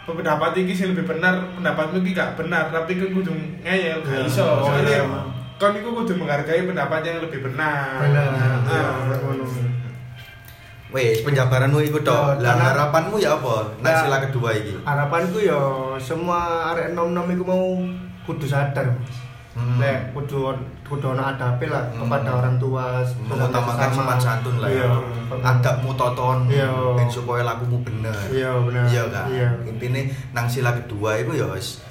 pendapat 0.05 0.55
iki 0.55 0.71
sing 0.71 0.93
lebih 0.93 1.05
benar, 1.05 1.37
pendapatmu 1.53 1.99
iki 1.99 2.13
gak 2.13 2.33
benar, 2.33 2.69
tapi 2.69 2.95
kan 2.95 3.09
kudu 3.11 3.29
ngeyel, 3.59 3.99
gak 3.99 4.15
Iya. 4.15 4.25
iso. 4.25 4.45
Oh, 4.45 4.65
Soalnya 4.65 5.03
iya. 5.03 5.21
kan 5.55 5.75
iku 5.75 5.89
kudu 5.91 6.13
menghargai 6.15 6.63
pendapat 6.63 7.01
yang 7.03 7.17
lebih 7.19 7.43
benar. 7.43 7.99
Benar. 7.99 8.29
Nah, 8.31 8.57
Iya, 8.63 9.17
ngono. 9.19 9.45
Wes 10.89 11.21
penjabaranmu 11.21 11.77
iku 11.83 12.01
tok. 12.01 12.41
Ya, 12.41 12.49
Lah 12.49 12.73
harapanmu 12.73 13.21
ya 13.21 13.37
apa? 13.37 13.77
Nang 13.77 13.93
Ya. 13.93 14.01
sila 14.01 14.17
kedua 14.19 14.49
iki. 14.51 14.73
harapanku 14.81 15.37
ya 15.37 15.59
semua 15.97 16.39
arek 16.73 16.97
nom-nom 16.97 17.29
iku 17.29 17.43
mau 17.45 17.77
kudu 18.25 18.45
sadar 18.45 18.89
Mas. 18.89 19.28
Hmm. 19.49 19.81
Lek 19.81 20.13
kudu 20.13 20.53
kudu 20.85 21.05
ono 21.09 21.25
adape 21.25 21.65
lah 21.65 21.89
Hmm. 21.89 22.05
kepada 22.05 22.37
orang 22.37 22.55
tua 22.55 23.01
mengutamakan 23.19 23.89
sopan 23.89 24.19
santun 24.19 24.55
lah 24.57 24.69
ya. 24.69 24.85
Iya. 24.85 25.35
Adabmu 25.41 25.91
toton 25.93 26.45
Iya. 26.47 26.69
ben 26.95 27.09
supaya 27.09 27.41
lakumu 27.43 27.81
bener. 27.81 28.13
Iya 28.29 28.53
bener. 28.61 28.83
Iya 28.87 29.03
kan. 29.09 29.25
Iya. 29.27 29.49
Intine 29.65 30.01
nang 30.31 30.45
sila 30.45 30.73
kedua 30.75 31.17
itu 31.17 31.33
ya 31.33 31.49
wis 31.49 31.81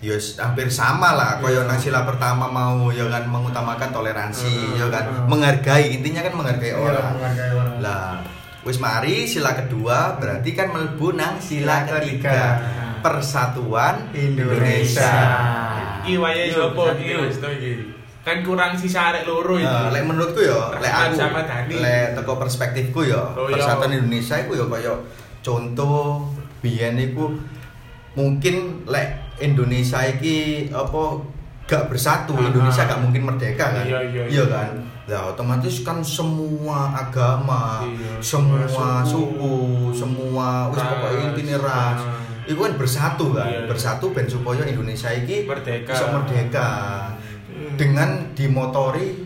ya 0.00 0.16
hampir 0.38 0.68
sama 0.68 1.12
lah 1.12 1.38
kaya 1.38 1.60
Iya. 1.60 1.68
nang 1.68 1.78
sila 1.78 2.04
pertama 2.04 2.44
mau 2.46 2.88
ya 2.88 3.04
kan 3.06 3.24
mengutamakan 3.24 3.88
toleransi 3.90 4.76
ya 4.76 4.88
kan 4.88 5.28
menghargai 5.28 5.92
intinya 5.92 6.20
kan 6.20 6.34
menghargai 6.34 6.72
Iya, 6.72 6.80
orang 6.80 7.14
lah 7.78 8.20
wis 8.64 8.76
mari 8.78 9.24
sila 9.24 9.52
kedua 9.54 10.16
berarti 10.16 10.50
kan 10.52 10.72
melebu 10.72 11.12
nang 11.14 11.36
sila 11.36 11.84
ketiga 11.84 12.32
ketiga. 12.32 13.00
persatuan 13.00 14.08
Indonesia. 14.10 15.12
Iki 16.04 16.14
wayahe 16.20 16.52
Yuk, 16.52 16.58
sapa 16.76 16.82
iki 16.94 17.12
Mas 17.16 17.38
to 17.40 17.48
iki? 17.48 17.72
Kan 18.24 18.40
kurang 18.40 18.72
sisa 18.72 19.12
arek 19.12 19.24
loro. 19.24 19.56
Nah, 19.56 19.88
lek 19.92 20.04
menurutku 20.04 20.40
ya, 20.40 20.72
lek 20.80 20.88
aku, 20.88 21.12
sama 21.16 21.44
Dani. 21.44 21.76
lek 21.76 22.16
teko 22.16 22.36
perspektifku 22.36 23.04
ya, 23.04 23.20
Oh, 23.36 23.48
iya. 23.48 23.60
persatuan 23.60 23.92
Indonesia 23.92 24.36
iku 24.40 24.52
ya 24.56 24.64
kaya 24.64 24.94
contoh 25.40 26.24
biyen 26.64 26.96
iku 26.96 27.28
mungkin 28.14 28.84
lek 28.88 29.08
Indonesia 29.40 30.00
iki 30.06 30.68
apa 30.72 31.20
gak 31.64 31.88
bersatu. 31.88 32.32
Indonesia 32.38 32.84
gak 32.84 33.00
mungkin 33.00 33.28
merdeka 33.28 33.72
kan. 33.72 33.84
Iya, 33.84 34.00
iya, 34.08 34.22
iya. 34.24 34.44
kan. 34.48 34.70
Lah 35.04 35.36
otomatis 35.36 35.84
kan 35.84 36.00
semua 36.00 36.96
agama, 36.96 37.84
Iya, 37.84 38.24
semua 38.24 38.64
semua 38.64 39.04
suku, 39.04 39.36
suku, 39.36 39.54
semua 39.92 40.48
wis 40.72 40.80
pokoknya 40.80 41.20
intine 41.28 41.56
ras. 41.60 42.00
Iku 42.44 42.60
kan 42.60 42.74
bersatu 42.74 43.32
kan, 43.32 43.46
Iya, 43.46 43.58
iya. 43.58 43.66
bersatu 43.66 44.10
ben 44.10 44.26
supaya 44.26 44.62
Indonesia 44.62 45.08
iki 45.08 45.44
Merdeka. 45.44 45.90
bisa 45.90 46.06
merdeka 46.10 46.68
Hmm. 47.44 47.76
dengan 47.76 48.10
dimotori 48.34 49.22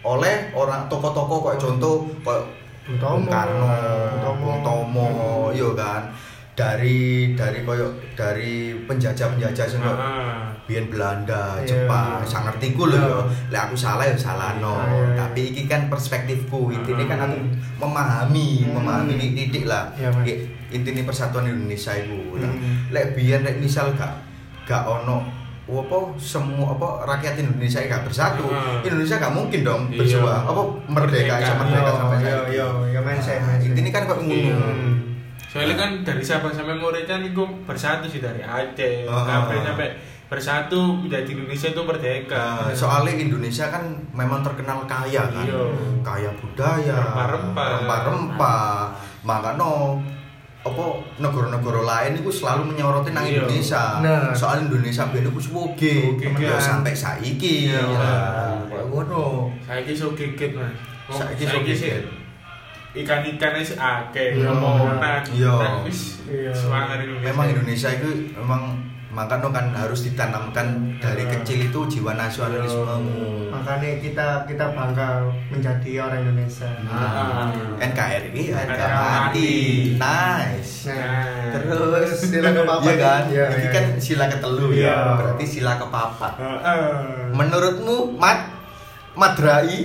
oleh 0.00 0.50
orang 0.52 0.84
tokoh-tokoh 0.86 1.38
kayak 1.44 1.58
contoh 1.58 1.94
kayak 2.18 2.44
Bung 2.84 2.98
Bung 2.98 3.24
Tomo, 3.24 3.28
Karno, 3.28 3.66
Bung 3.68 4.18
Tomo. 4.18 4.40
Bung 4.40 4.60
Tomo, 4.62 5.08
iya 5.50 5.68
kan. 5.74 6.02
Dari 6.58 6.98
dari 7.32 7.62
koyo 7.62 7.86
dari 8.12 8.74
penjajah-penjajah 8.82 9.62
sing 9.62 9.78
koyo 9.78 9.94
Heeh. 9.94 10.42
biyen 10.66 10.90
Belanda, 10.90 11.62
Iya, 11.62 11.86
Jepang, 11.86 12.18
iya. 12.18 12.26
sak 12.26 12.40
ngertiku 12.44 12.90
lho 12.90 12.98
Iya. 12.98 13.06
ya. 13.06 13.20
Lek 13.48 13.62
aku 13.62 13.76
salah 13.78 14.02
ya 14.02 14.18
salahno. 14.18 14.74
Iya, 14.76 14.90
iya. 14.90 15.14
Tapi 15.14 15.40
iki 15.48 15.62
kan 15.64 15.86
perspektifku. 15.86 16.74
Intine 16.74 17.06
kan 17.06 17.22
aku 17.22 17.38
memahami, 17.78 18.66
Hmm. 18.66 18.74
memahami 18.74 19.14
titik 19.32 19.64
lah. 19.64 19.94
Iya, 19.94 20.10
Intine 20.68 21.06
persatuan 21.06 21.46
Indonesia 21.46 21.94
iku. 21.94 22.36
Nah, 22.36 22.50
Hmm. 22.50 22.90
Lek 22.90 23.14
biyen 23.14 23.40
lek 23.40 23.62
misal 23.62 23.94
gak 23.94 24.18
gak 24.66 24.82
ono 24.82 25.24
apa 25.64 25.98
semua 26.16 26.72
apa 26.72 27.06
rakyat 27.06 27.38
Indonesia 27.38 27.78
gak 27.78 28.02
bersatu, 28.02 28.44
Hmm. 28.44 28.82
Indonesia 28.82 29.16
gak 29.16 29.30
mungkin 29.30 29.60
dong 29.62 29.82
Iya. 29.86 29.96
berjuang 29.96 30.42
apa 30.42 30.62
merdeka, 30.90 31.34
Merdeka. 31.36 31.54
merdeka 31.54 31.80
Iya, 31.84 31.92
sampai 31.94 32.18
iya, 32.18 32.38
iya, 32.50 32.66
iya, 32.88 33.00
mindset, 33.00 33.38
mindset. 33.38 33.68
Intine 33.70 33.88
kan 33.88 34.02
kok 34.04 34.18
ngono. 34.18 34.97
Soalnya 35.58 35.76
kan 35.76 35.90
dari 36.02 36.22
Sabang 36.22 36.54
sampai 36.54 36.74
Merauke 36.74 37.02
kan 37.02 37.20
itu 37.20 37.42
bersatu 37.66 38.06
sih 38.06 38.22
dari 38.22 38.38
Aceh, 38.38 39.04
Ah. 39.04 39.26
sampai 39.26 39.58
sampai 39.60 39.88
bersatu 40.28 40.78
menjadi 40.94 41.34
Indonesia 41.34 41.68
itu 41.68 41.82
merdeka. 41.82 42.36
Nah, 42.62 42.70
soalnya 42.70 43.16
Indonesia 43.16 43.66
kan 43.66 43.80
memang 44.12 44.44
terkenal 44.44 44.84
kaya 44.84 45.24
kan, 45.26 45.42
Iya. 45.42 45.62
kaya 46.04 46.30
budaya, 46.36 46.94
Rempah-rempah. 46.94 47.68
rempah-rempah. 47.80 48.72
Makanya 49.24 49.96
apa 50.60 50.84
negara-negara 51.16 51.80
lain 51.80 52.12
itu 52.20 52.28
selalu 52.28 52.70
menyoroti 52.70 53.10
nang 53.10 53.24
Iya. 53.24 53.40
Indonesia. 53.40 53.84
Nah. 54.04 54.30
Soal 54.30 54.68
Indonesia 54.68 55.08
iku 55.08 55.40
suwoge, 55.40 56.12
Suwoge, 56.20 56.44
ya 56.44 56.60
sampai 56.60 56.92
saiki. 56.92 57.72
Iya. 57.72 57.82
Lah, 57.88 58.60
kayak 58.68 58.86
ngono. 58.86 59.48
Saya 59.64 59.80
ki 59.82 59.96
so 59.96 60.12
geget 60.12 60.52
mas. 60.54 60.70
Oh, 61.08 61.16
Saiki 61.16 61.48
saiki 61.48 61.72
sih 62.90 63.00
geget. 63.00 63.06
Ikan-ikan 63.06 63.52
wis 63.54 63.72
akeh, 63.74 64.28
Iya. 64.34 64.48
ngomongan. 64.48 65.22
Iya. 65.28 65.54
Nah, 65.54 65.76
wis 65.84 66.00
Iya. 66.24 66.52
semangat 66.52 67.00
Indonesia. 67.00 67.26
Memang 67.28 67.46
Indonesia 67.48 67.88
itu 67.90 68.08
memang 68.34 68.62
makanya 69.08 69.48
kan 69.50 69.66
harus 69.72 70.04
ditanamkan 70.04 70.66
dari 71.00 71.24
Iya. 71.24 71.32
kecil 71.40 71.58
itu 71.64 71.80
jiwa 71.88 72.12
nasionalismemu. 72.14 73.48
Makanya 73.50 73.98
kita 73.98 74.26
kita 74.44 74.64
bangga 74.70 75.24
menjadi 75.50 75.90
orang 75.98 76.20
Indonesia. 76.22 76.68
Ah. 76.84 77.48
NKRI, 77.80 78.52
harga 78.52 78.86
mati. 78.86 79.52
Nice. 79.96 80.92
Nah. 80.92 81.50
Terus 81.56 82.20
Sila 82.20 82.52
kepapat. 82.52 82.84
Iya 82.84 82.94
kan? 83.00 83.22
Iya, 83.32 83.44
Ini 83.48 83.60
iya. 83.64 83.70
kan 83.72 83.84
sila 83.98 84.24
ketelu 84.28 84.66
ya. 84.70 84.80
Iya. 84.80 84.96
Berarti 85.16 85.44
sila 85.48 85.72
kepapat. 85.76 86.32
Heeh. 86.36 86.84
Menurutmu 87.32 88.14
Mat 88.14 88.57
Madrai? 89.18 89.82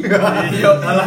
Iya, 0.54 0.70
salah. 0.78 1.06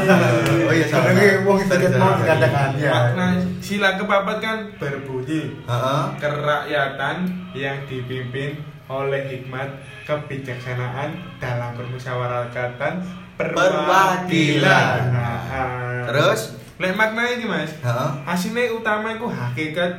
Oh 0.67 0.75
iya 0.75 0.87
salah. 0.91 1.15
Ini 1.15 1.47
wong 1.47 1.59
sedikit 1.63 1.95
mau 2.03 2.19
dikatakan 2.19 2.75
ya. 2.75 2.91
Makna 2.91 3.27
sila 3.63 3.95
kepapat 3.95 4.37
kan 4.43 4.59
berbunyi 4.83 5.55
Heeh. 5.63 6.03
kerakyatan 6.19 7.17
yang 7.55 7.79
dipimpin 7.87 8.59
oleh 8.91 9.23
hikmat 9.31 9.71
kebijaksanaan 10.07 11.15
dalam 11.39 11.71
permusyawaratan 11.79 12.95
Perwakilan. 13.37 15.01
Nah, 15.13 16.09
Terus? 16.09 16.57
lek 16.77 16.93
makna 16.93 17.25
ini 17.33 17.49
mas 17.49 17.73
Heeh. 17.81 18.11
hasilnya 18.29 18.69
utama 18.69 19.17
itu 19.17 19.25
hakikat 19.25 19.97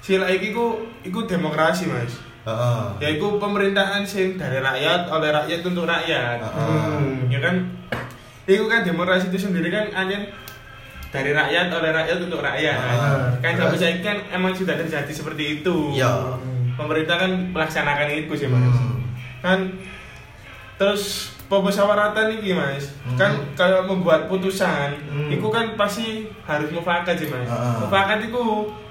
sila 0.00 0.24
iki 0.32 0.56
ku 0.56 0.80
iku 1.04 1.28
demokrasi 1.28 1.92
mas 1.92 2.16
Heeh. 2.46 2.82
yaitu 2.98 3.26
pemerintahan 3.36 4.02
sing 4.02 4.38
dari 4.38 4.58
rakyat 4.58 5.10
oleh 5.10 5.34
rakyat 5.34 5.60
untuk 5.62 5.82
rakyat 5.84 6.38
Heeh. 6.38 6.82
Hmm. 6.94 7.26
ya 7.26 7.38
kan 7.38 7.54
itu 8.46 8.64
kan 8.64 8.80
demokrasi 8.80 9.26
itu 9.28 9.38
sendiri 9.42 9.66
kan 9.68 9.90
hanya 9.92 10.30
dari 11.08 11.30
rakyat 11.30 11.66
oleh 11.68 11.90
rakyat 11.90 12.18
untuk 12.20 12.38
rakyat 12.38 12.78
Heeh. 12.78 13.22
kan 13.40 13.52
sampai 13.52 13.74
saat 13.76 13.98
kan 14.00 14.16
emang 14.30 14.52
sudah 14.52 14.74
terjadi 14.74 15.10
seperti 15.10 15.60
itu 15.60 15.90
Iya. 15.92 16.38
pemerintah 16.74 17.18
kan 17.18 17.30
melaksanakan 17.50 18.08
itu 18.14 18.32
sih 18.36 18.46
mas 18.46 18.62
Hmm. 18.62 19.02
kan 19.40 19.58
terus 20.76 21.32
pemusyawaratan 21.46 22.36
ini 22.36 22.52
mas 22.52 22.92
Hmm. 23.02 23.16
kan 23.16 23.32
kayak 23.54 23.86
membuat 23.86 24.28
putusan 24.28 24.92
Hmm. 25.04 25.26
itu 25.28 25.46
kan 25.48 25.74
pasti 25.74 26.28
harus 26.44 26.68
mufakat 26.70 27.16
sih 27.16 27.26
mas 27.26 27.42
Heeh. 27.42 27.74
mufakat 27.80 28.22
itu 28.22 28.42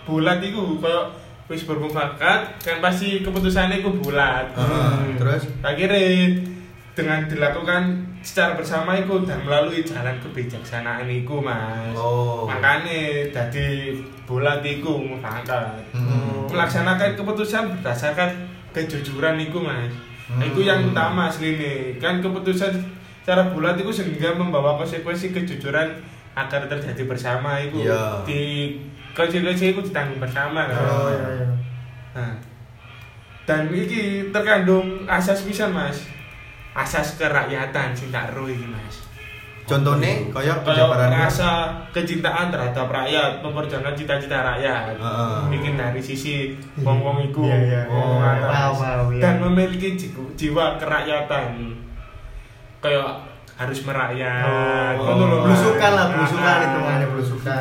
bulat 0.04 0.40
itu 0.40 0.60
kayak 0.82 1.06
wis 1.46 1.62
bermufakat 1.64 2.58
kan 2.58 2.78
pasti 2.80 3.22
keputusannya 3.22 3.80
itu 3.80 3.92
bulat 3.96 4.50
Heeh. 4.52 5.14
Terus? 5.16 5.44
akhirnya 5.62 6.02
dengan 6.92 7.28
dilakukan 7.28 7.84
secara 8.20 8.56
bersama 8.56 8.96
itu 8.96 9.14
dan 9.22 9.44
melalui 9.44 9.84
jalan 9.84 10.16
kebijaksanaan 10.18 11.06
itu 11.06 11.38
mas 11.38 11.94
Oh. 11.94 12.48
makanya 12.48 13.30
jadi 13.30 13.94
bulat 14.26 14.60
itu 14.62 14.90
mufakat 14.90 15.86
Hmm. 15.92 16.48
melaksanakan 16.48 17.14
keputusan 17.14 17.78
berdasarkan 17.78 18.30
kejujuran 18.72 19.38
itu 19.38 19.60
mas 19.60 19.94
Hmm. 20.26 20.42
itu 20.42 20.66
yang 20.66 20.82
utama 20.84 21.30
asli 21.30 21.54
nih 21.54 21.78
kan 21.96 22.18
keputusan 22.18 22.74
secara 23.22 23.46
bulat 23.48 23.78
itu 23.78 23.92
sehingga 23.92 24.34
membawa 24.34 24.74
konsekuensi 24.76 25.30
kejujuran 25.30 25.94
agar 26.34 26.66
terjadi 26.66 27.06
bersama 27.06 27.60
itu 27.60 27.86
Iya. 27.86 28.24
di 28.24 28.42
konsekuensi 29.16 29.72
itu 29.72 29.82
ditanggung 29.82 30.20
bersama 30.20 30.68
kan? 30.68 30.76
Oh 30.84 31.08
iya 31.08 31.28
iya. 31.40 31.48
Nah, 32.16 32.36
dan 33.48 33.72
ini 33.72 34.30
terkandung 34.30 35.08
asas 35.08 35.48
pisan 35.48 35.72
mas. 35.72 36.04
Asas 36.76 37.16
kerakyatan 37.16 37.96
sing 37.96 38.12
tak 38.12 38.36
ro 38.36 38.52
iki 38.52 38.68
mas. 38.68 39.06
Contohnya 39.66 40.30
kalau 40.30 40.62
penjabaran 40.62 41.10
rasa 41.10 41.74
kecintaan 41.90 42.54
terhadap 42.54 42.86
rakyat 42.86 43.42
memperjuangkan 43.42 43.98
cita-cita 43.98 44.46
rakyat. 44.46 44.94
Heeh. 44.94 45.42
bikin 45.58 45.74
dari 45.74 45.98
sisi 45.98 46.54
wong 46.86 47.02
wong 47.02 47.18
iku. 47.34 47.50
Iya, 47.50 47.58
iya, 47.66 47.82
iya. 47.90 48.46
Paham, 48.46 48.74
paham, 48.78 49.08
iya. 49.18 49.22
dan 49.26 49.36
memiliki 49.42 49.98
jiwa, 49.98 50.22
jiwa 50.38 50.66
kerakyatan. 50.78 51.74
Kayak 52.78 53.26
harus 53.56 53.80
merakyat 53.82 54.44
Oh, 54.98 55.16
lho, 55.16 55.36
Mas. 55.38 55.44
belusukan 55.48 55.92
lah, 55.92 56.06
belusukan 56.12 56.44
Ah. 56.54 56.66
itu 56.66 56.80
mana 56.82 57.06
belusukan. 57.08 57.60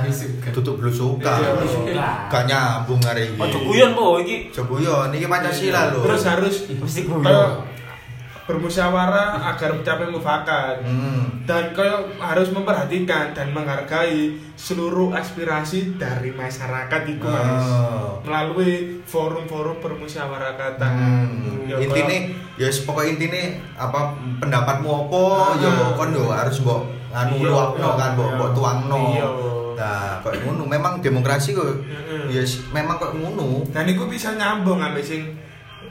tutup 0.50 0.74
belusukan. 0.76 1.38
Iya, 1.38 1.50
belusukan. 1.54 1.94
Gak 2.26 2.42
nyambung 2.46 3.00
hari 3.00 3.22
ini. 3.30 3.38
Ojo 3.38 3.58
guyon 3.62 3.90
po 3.94 4.04
iki. 4.18 4.50
Coba 4.50 4.74
ini 5.08 5.26
Pancasila 5.28 5.94
loh. 5.94 6.02
terus 6.02 6.22
harus 6.24 6.54
Mesti 6.66 7.00
guyon. 7.04 7.73
Bermusyawarah 8.44 9.40
agar 9.46 9.72
mencapai 9.72 10.06
mufakat 10.06 10.76
Hmm. 10.80 11.44
dan 11.44 11.72
kayak 11.72 12.12
harus 12.16 12.48
memperhatikan 12.48 13.32
dan 13.32 13.50
menghargai 13.50 14.36
seluruh 14.54 15.12
aspirasi 15.12 15.96
dari 15.96 16.28
masyarakat 16.30 17.00
itu 17.06 17.24
mas 17.24 17.64
Oh. 17.64 18.20
melalui 18.22 19.00
forum-forum 19.04 19.80
permusyawaratan 19.80 20.72
Hmm. 20.78 21.64
Ya, 21.64 21.80
intine 21.80 22.36
ya 22.54 22.68
wis 22.68 22.84
pokoke 22.84 23.08
intine 23.08 23.56
apa 23.74 24.12
pendapatmu 24.38 25.08
apa 25.08 25.24
Ah. 25.24 25.52
ya 25.56 25.72
kon 25.94 26.12
yo 26.12 26.28
harus 26.28 26.60
mbok 26.60 26.84
anu 27.10 27.34
Iya, 27.34 27.48
luapno 27.48 27.88
iya, 27.88 27.96
kan 27.96 28.10
mbok 28.12 28.26
iya. 28.26 28.36
mbok 28.36 28.50
tuangno. 28.52 29.02
Iya. 29.10 29.28
Nah, 29.74 30.22
kok 30.22 30.34
ngono 30.38 30.62
memang 30.64 31.00
demokrasi 31.00 31.50
kok 31.50 31.66
Heeh. 31.66 32.30
ya 32.30 32.42
memang 32.70 32.94
kok 32.94 33.10
ngono. 33.10 33.64
Dan 33.72 33.88
iku 33.88 34.06
bisa 34.06 34.36
nyambung 34.36 34.78
ambek 34.78 35.02
sing 35.02 35.34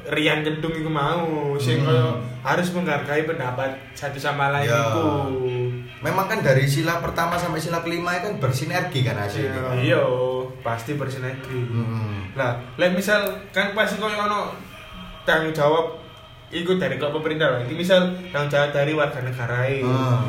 Rian 0.04 0.44
Gedung 0.44 0.74
iku 0.74 0.88
mau, 0.88 1.56
sing 1.56 1.80
Hmm. 1.80 2.20
harus 2.44 2.68
menghargai 2.72 3.24
pendapat 3.24 3.72
satu 3.94 4.20
sama 4.20 4.52
lain 4.52 4.68
Ya. 4.68 4.92
iku. 4.92 5.08
Memang 6.04 6.28
kan 6.28 6.44
dari 6.44 6.68
sila 6.68 7.00
pertama 7.00 7.40
sampai 7.40 7.58
sila 7.58 7.80
kelima 7.80 8.12
kan 8.20 8.36
bersinergi 8.36 9.00
kan 9.02 9.16
hasilnya. 9.16 9.80
Iya, 9.80 10.04
pasti 10.60 11.00
bersinergi. 11.00 11.72
Hmm. 11.72 12.28
Lah, 12.36 12.60
lek 12.76 12.92
misal 12.92 13.24
kan 13.50 13.72
pasti 13.72 13.96
koyo 13.96 14.20
ono 14.20 14.52
tanggung 15.24 15.56
jawab 15.56 15.96
ikut 16.52 16.76
dari 16.76 17.00
kok 17.00 17.16
pemerintah 17.16 17.48
lah. 17.50 17.60
Ini 17.64 17.72
misal 17.72 18.04
tanggung 18.30 18.52
jawab 18.52 18.70
dari 18.70 18.92
warga 18.92 19.24
negara 19.24 19.64
Hmm. 19.64 20.28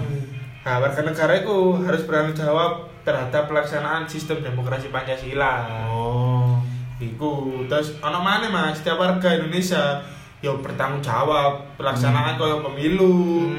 Nah, 0.64 0.80
warga 0.80 1.02
negara 1.02 1.34
itu 1.36 1.56
harus 1.82 2.06
bertanggung 2.06 2.38
jawab 2.38 2.72
terhadap 3.04 3.44
pelaksanaan 3.44 4.08
sistem 4.08 4.40
demokrasi 4.40 4.88
Pancasila. 4.88 5.66
Oh. 5.84 6.23
Iku 6.96 7.30
terus 7.66 7.98
ono 7.98 8.18
mana 8.18 8.46
mas 8.46 8.78
setiap 8.78 8.96
warga 8.96 9.34
Indonesia 9.34 9.98
yo 10.38 10.60
bertanggung 10.60 11.00
jawab 11.00 11.64
pelaksanaan 11.74 12.36
koyo 12.36 12.62
pemilu. 12.62 13.50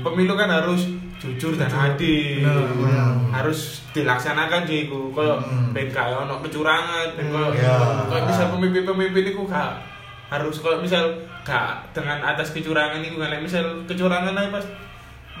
Pemilu 0.00 0.32
kan 0.34 0.50
harus 0.50 0.88
jujur 1.16 1.52
dan 1.54 1.68
adil. 1.68 2.40
Bener, 2.40 2.64
bener. 2.72 3.12
Harus 3.30 3.84
dilaksanakan 3.92 4.64
sih 4.64 4.88
iku 4.88 5.08
koyo 5.10 5.36
Hmm. 5.36 5.72
ben 5.72 5.88
gak 5.88 6.08
ono 6.10 6.40
kecurangan, 6.40 7.12
ben 7.14 7.26
koyo 7.28 7.48
Ya. 7.52 7.76
koyo 8.08 8.22
misal 8.24 8.46
pemimpin-pemimpin 8.50 9.24
iku 9.30 9.44
gak 9.44 9.80
harus 10.28 10.56
koyo 10.58 10.80
misal 10.80 11.04
gak 11.40 11.80
dengan 11.92 12.20
atas 12.22 12.52
kecurangan 12.52 13.00
iku 13.00 13.16
kan 13.18 13.40
misal 13.40 13.64
kecurangan 13.84 14.32
aja 14.32 14.50
pas 14.50 14.66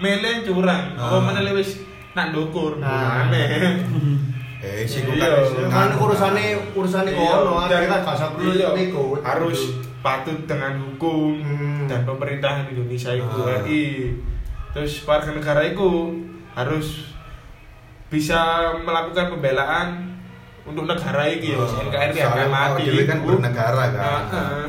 milih 0.00 0.48
curang, 0.48 0.96
apa 0.96 1.12
Ah. 1.12 1.20
meneh 1.20 1.52
wis 1.52 1.84
nak 2.12 2.32
ndukur. 2.32 2.80
Nah. 2.80 3.28
Eh, 4.60 4.84
sih 4.84 5.00
kan 5.02 5.16
Iya. 5.16 5.40
Kan 5.66 5.88
urusane 5.96 6.44
urusane 6.70 7.10
kono, 7.10 7.64
dan- 7.64 7.80
akhirnya 7.80 7.98
gak 7.98 8.12
usah 8.12 8.28
perlu 8.30 8.52
iya, 8.52 8.68
ikut. 8.78 9.18
harus 9.20 9.60
patut 9.98 10.36
dengan 10.44 10.76
hukum 10.78 11.36
Hmm. 11.36 11.84
dan 11.84 12.04
pemerintahan 12.04 12.64
Indonesia 12.66 13.10
itu 13.10 13.24
Ah. 13.38 13.56
RI 13.58 14.16
terus 14.70 15.00
warga 15.02 15.30
negara 15.30 15.60
itu 15.62 15.88
harus 16.50 17.08
bisa 18.08 18.40
melakukan 18.76 19.30
pembelaan 19.30 19.88
untuk 20.62 20.84
negara 20.84 21.24
ini 21.26 21.52
ya 21.52 21.58
Ah, 21.58 21.80
NKRI 21.82 22.16
harga 22.18 22.44
mati 22.46 22.82
dhewe 22.84 23.02
kan 23.04 23.18
bernegara 23.18 23.84
kan. 23.88 23.96
Ah, 23.98 24.22
ah. 24.30 24.66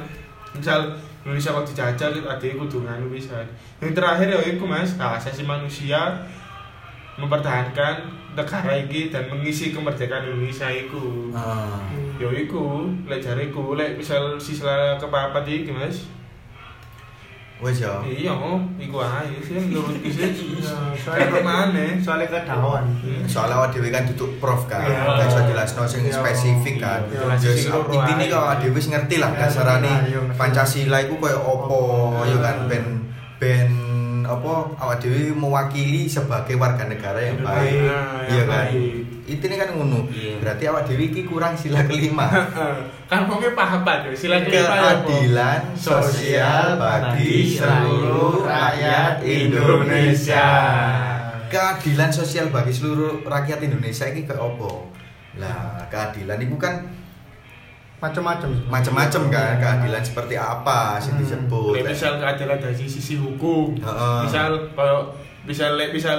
misal 0.52 0.80
Indonesia 1.22 1.52
waktu 1.52 1.70
dijajah 1.70 2.08
gitu 2.12 2.28
ada 2.28 2.46
iku 2.46 2.64
dengan 2.66 2.98
bisa 3.08 3.38
yang 3.78 3.92
terakhir 3.92 4.28
ya 4.28 4.40
itu 4.48 4.64
mas 4.64 4.96
hak 4.96 5.18
asasi 5.18 5.44
manusia 5.44 6.00
mempertahankan 7.16 7.96
negara 8.32 8.72
ini 8.74 9.08
dan 9.08 9.28
mengisi 9.28 9.70
kemerdekaan 9.70 10.24
Indonesia 10.26 10.68
itu 10.68 11.28
Ah. 11.32 11.84
Yo 12.16 12.30
iku, 12.30 12.88
lek 13.04 13.20
jariku, 13.20 13.74
lek 13.74 13.96
misal 13.96 14.38
siswa 14.38 14.96
kepapat 14.96 15.44
iki 15.44 15.70
Mas. 15.70 16.08
Wes 17.60 17.78
ya. 17.78 18.02
Iya, 18.02 18.34
iku 18.76 18.98
ae 18.98 19.38
sih 19.38 19.54
menurutku 19.54 20.10
sih. 20.10 20.34
Iya, 20.58 20.98
Kayak 20.98 21.46
mana? 21.46 21.94
Soalnya 21.96 22.26
kedawan. 22.34 22.90
Soalnya 23.24 23.54
awak 23.56 23.70
dhewe 23.70 23.90
kan 23.90 24.02
duduk 24.04 24.42
prof 24.42 24.66
kan, 24.66 24.82
Iya. 24.82 25.06
gak 25.14 25.28
iso 25.28 25.42
jelasno 25.46 25.82
sing 25.86 26.02
Iya. 26.04 26.14
spesifik 26.16 26.82
kan. 26.82 27.06
Iya. 27.06 27.38
Jelas 27.38 27.70
loro 27.70 27.94
intine 27.94 28.24
kok 28.28 28.42
awak 28.42 28.58
dhewe 28.58 28.74
wis 28.74 28.90
ngerti 28.90 29.16
lah 29.18 29.30
Iya, 29.30 29.40
dasarane 29.46 29.94
iya. 30.10 30.22
Pancasila 30.34 30.98
iku 31.02 31.20
koyo 31.20 31.38
opo 31.38 31.82
Iya. 32.20 32.34
ya 32.34 32.38
kan 32.40 32.58
ben 32.66 32.86
ben 33.38 33.70
apa 34.32 34.54
awak 34.80 34.98
dhewe 35.04 35.36
mewakili 35.36 36.08
sebagai 36.08 36.56
warga 36.56 36.88
negara 36.88 37.20
yang 37.20 37.44
baik. 37.44 37.80
Nah, 37.84 38.24
Iya 38.28 38.44
kan. 38.48 38.72
baik. 38.72 38.94
Intine 39.28 39.56
kan 39.60 39.70
ngono. 39.76 40.08
Iya. 40.08 40.40
Berarti 40.40 40.64
awak 40.72 40.84
dhewe 40.88 41.04
iki 41.12 41.28
kurang 41.28 41.54
sila 41.56 41.84
kelima. 41.84 42.28
kan 43.12 43.28
mungkin 43.28 43.52
paham 43.52 43.84
Pak, 43.84 44.12
sila 44.16 44.40
kelima 44.42 44.72
ya. 44.72 44.82
Keadilan 45.04 45.62
sosial 45.76 46.80
bagi 46.80 47.60
seluruh 47.60 48.48
rakyat 48.48 49.16
Indonesia. 49.22 50.48
Keadilan 51.52 52.12
sosial 52.16 52.48
bagi 52.48 52.72
seluruh 52.72 53.28
rakyat 53.28 53.60
Indonesia 53.60 54.08
ini 54.08 54.24
kayak 54.24 54.40
opo? 54.40 54.88
Lah, 55.36 55.84
keadilan 55.92 56.40
itu 56.40 56.56
kan 56.56 57.01
Macam-macam. 58.02 58.50
macam-macam 58.66 59.22
kan, 59.30 59.54
keadilan 59.56 60.02
seperti 60.02 60.34
apa 60.34 60.98
sih 60.98 61.12
Hmm. 61.12 61.22
disebut. 61.22 61.72
Lek 61.72 61.86
misal 61.88 62.18
keadilan 62.18 62.58
dari 62.58 62.76
sisi 62.82 63.14
hukum. 63.16 63.78
Heeh. 63.78 64.18
Misal 64.26 64.50
kalau 64.74 65.14
misal 65.44 65.78
misal 65.88 66.18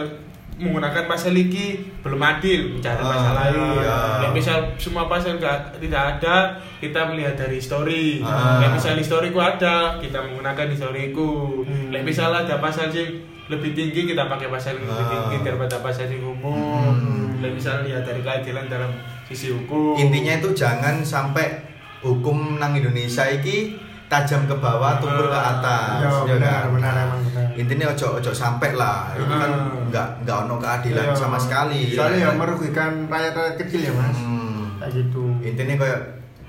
menggunakan 0.54 1.04
pasal 1.04 1.34
iki 1.34 1.74
belum 2.00 2.22
adil 2.22 2.70
mencari 2.70 2.94
Ah, 2.96 3.08
pasal 3.08 3.32
lain. 3.34 3.54
iya. 3.76 3.98
Lek 4.20 4.30
misal 4.32 4.58
semua 4.76 5.04
pasal 5.04 5.34
gak, 5.36 5.74
tidak 5.76 6.02
ada, 6.14 6.36
kita 6.78 7.02
melihat 7.04 7.34
dari 7.34 7.58
histori. 7.58 8.22
Ah. 8.22 8.62
Lek 8.62 8.70
misal 8.72 8.94
historiku 8.94 9.42
ada, 9.42 9.98
kita 9.98 10.22
menggunakan 10.22 10.70
historiku. 10.70 11.62
Hmm. 11.62 11.90
Lek 11.90 12.04
misal 12.04 12.30
ada 12.30 12.62
pasal 12.62 12.94
sing 12.94 13.10
lebih 13.50 13.74
tinggi 13.74 14.06
kita 14.06 14.30
pakai 14.30 14.46
pasal 14.46 14.78
yang 14.78 14.86
lebih 14.86 15.02
Ah. 15.02 15.10
tinggi 15.10 15.36
daripada 15.42 15.76
pasal 15.80 16.06
yang 16.06 16.30
umum. 16.30 16.94
Hmm. 16.94 17.42
Lek 17.42 17.52
misal 17.52 17.82
lihat 17.82 18.06
dari 18.06 18.22
keadilan 18.22 18.70
dalam 18.70 18.94
sisi 19.24 19.50
hukum. 19.50 19.98
Intinya 19.98 20.38
itu 20.38 20.52
jangan 20.52 21.02
sampai 21.02 21.71
hukum 22.02 22.58
nang 22.58 22.74
Indonesia 22.74 23.24
iki 23.24 23.78
tajam 24.06 24.44
ke 24.44 24.52
bawah, 24.52 25.00
tumpul 25.00 25.24
ke 25.24 25.38
atas. 25.38 26.04
Ya, 26.04 26.10
ya 26.28 26.36
benar, 26.36 26.52
kan? 26.60 26.70
benar, 26.76 26.94
emang 27.00 27.20
benar. 27.24 27.48
Intinya 27.56 27.86
ojo 27.88 28.06
ojo 28.20 28.30
sampai 28.30 28.76
lah. 28.76 29.16
Ini 29.16 29.24
kan 29.24 29.50
Ah. 29.50 29.72
nggak 29.88 30.08
nggak 30.22 30.36
ono 30.42 30.54
keadilan 30.58 31.06
Iya. 31.08 31.16
sama 31.16 31.38
sekali. 31.38 31.96
Soalnya 31.96 32.18
ya 32.18 32.20
ya 32.20 32.28
kan? 32.28 32.36
merugikan 32.36 32.90
rakyat-rakyat 33.08 33.54
kecil 33.56 33.80
ya, 33.82 33.92
Mas. 33.94 34.12
Hmm. 34.12 34.76
Kayak 34.76 34.92
gitu. 34.98 35.24
intinya 35.40 35.74
kayak 35.78 36.00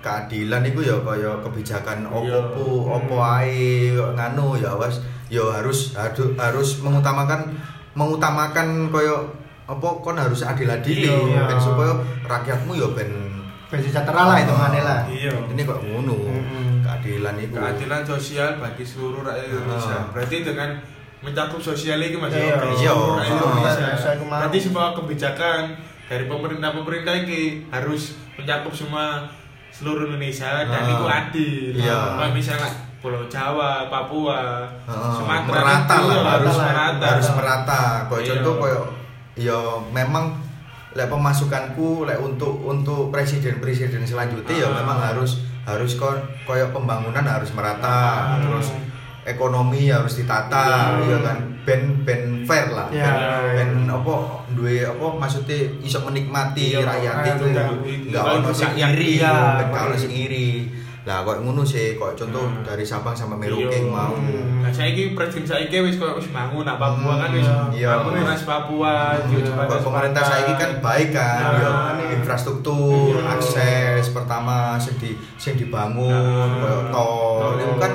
keadilan 0.02 0.63
itu 0.66 0.82
ya 0.82 0.98
kayak 1.00 1.36
kebijakan 1.39 1.98
opo 2.06 2.26
Iya. 2.26 2.42
pu 2.52 2.66
opo 2.84 3.16
ae 3.22 3.94
kok 3.94 4.12
nganu 4.13 4.58
ya 4.58 4.74
wes 4.76 5.00
ya 5.30 5.46
harus 5.48 5.94
harus 5.94 6.34
harus 6.36 6.70
mengutamakan 6.82 7.56
mengutamakan 7.94 8.89
koyo 8.89 9.24
apa 9.63 9.88
kon 10.02 10.18
harus 10.18 10.44
adil 10.44 10.68
adil 10.68 10.98
Iya. 11.32 11.48
ben 11.48 11.56
supaya 11.56 11.94
rakyatmu 12.26 12.74
ya 12.74 12.88
ben 12.92 13.10
Ben 13.73 13.81
sejahtera 13.81 14.21
lah 14.23 14.38
itu 14.38 14.53
mana 14.53 14.77
lah. 14.79 14.99
Iya. 15.09 15.33
ini 15.49 15.62
kok 15.63 15.81
ngono 15.81 16.13
keadilan 16.79 17.36
itu 17.36 17.57
keadilan 17.57 18.01
sosial 18.03 18.49
bagi 18.55 18.86
seluruh 18.86 19.25
rakyat 19.25 19.49
Indonesia. 19.49 19.97
Ah. 19.97 20.05
Berarti 20.13 20.38
dengan 20.41 20.69
mencakup 21.19 21.57
sosial 21.57 21.97
ini 21.97 22.13
masih 22.13 22.38
Iya, 22.39 22.53
oke. 22.55 22.69
iya. 22.75 22.93
Rakyat 22.93 23.25
Ah. 23.25 23.33
Indonesia. 23.33 23.88
Berarti 24.21 24.59
semua 24.59 24.93
kebijakan 24.93 25.62
dari 26.05 26.25
pemerintah-pemerintah 26.27 27.13
ini 27.19 27.41
harus 27.67 28.03
mencakup 28.36 28.69
semua 28.71 29.25
seluruh 29.69 30.05
Indonesia 30.05 30.62
dan 30.63 30.81
Ah. 30.83 30.91
itu 30.91 31.05
adil. 31.07 31.73
Iya. 31.73 32.29
Misalnya 32.29 32.69
Pulau 32.99 33.25
Jawa, 33.25 33.89
Papua, 33.89 34.63
Heeh, 34.86 35.12
Sumatera 35.12 35.59
merata 35.59 35.95
itu 35.97 36.05
lah 36.05 36.15
ya 36.15 36.29
harus 36.29 36.55
merata. 36.55 37.05
harus 37.09 37.29
merata 37.33 37.81
kok 38.05 38.15
Iya. 38.15 38.27
contoh 38.29 38.53
koyo 38.57 38.81
ya 39.36 39.59
memang 39.89 40.39
lek 40.93 41.08
pemasukanku 41.08 42.06
lek 42.06 42.17
untuk 42.17 42.62
untuk 42.62 43.10
presiden 43.10 43.58
presiden 43.58 44.01
selanjutnya 44.03 44.53
ya 44.53 44.67
Ah. 44.67 44.77
memang 44.77 44.99
harus 45.01 45.32
harus 45.63 45.95
kok 45.95 46.13
koyo 46.43 46.69
pembangunan 46.69 47.23
harus 47.23 47.49
merata 47.51 47.97
Ah. 48.29 48.39
terus 48.39 48.69
ekonomi 49.23 49.88
harus 49.88 50.13
ditata 50.15 50.99
Iya. 50.99 51.08
ya 51.10 51.17
kan 51.23 51.38
ben 51.63 51.82
ben 52.03 52.43
fair 52.43 52.67
lah 52.69 52.91
Iya. 52.91 53.08
ben, 53.08 53.17
ben 53.56 53.69
apa 53.89 54.13
duwe 54.51 54.84
apa 54.84 55.06
maksudnya 55.15 55.56
iso 55.79 56.03
menikmati 56.03 56.75
Iya, 56.75 56.84
rakyat 56.84 57.13
rakyat 57.15 57.36
itu 57.36 57.45
enggak 58.03 58.23
ono 58.29 58.49
sing 58.51 58.69
Rakyat, 58.69 58.91
iri 58.93 59.10
iya, 59.17 59.34
ben 59.58 59.67
ono 59.71 59.95
sing 59.95 60.12
iri 60.12 60.47
lah 61.04 61.20
kok 61.20 61.44
ngono 61.44 61.62
sih 61.62 61.94
kok 61.94 62.16
contoh 62.16 62.39
Hmm. 62.42 62.63
dari 62.63 62.80
Sabang 62.82 63.12
sampai 63.12 63.36
Iya. 63.42 63.60
Merauke 63.60 63.80
mau 63.86 64.16
Nah, 64.58 64.72
saiki 64.72 65.12
presiden 65.12 65.44
saiki 65.44 65.78
wis 65.82 66.00
koyo 66.00 66.16
wis 66.16 66.30
bangun 66.30 66.63
nah 66.63 66.76
Papua 66.76 67.20
kan 67.20 67.30
wis 67.30 67.44
Iya. 67.74 68.00
bangun 68.00 68.24
Trans 68.24 68.44
Papua, 68.44 69.20
Hmm, 69.20 69.68
kok 69.68 69.84
pemerintah 69.84 70.24
saiki 70.24 70.54
kan 70.54 70.72
baik 70.80 71.12
kan 71.12 71.44
Nah, 71.44 71.60
ya, 71.60 71.72
ini. 72.00 72.04
infrastruktur 72.18 73.20
Iya. 73.20 73.36
akses 73.36 74.06
pertama 74.10 74.56
sing 74.78 74.96
di 74.96 75.12
sing 75.36 75.54
dibangun 75.56 76.08
Nah, 76.10 76.56
koyo 76.58 76.80
tol 76.89 77.52
itu 77.58 77.76
kan 77.78 77.94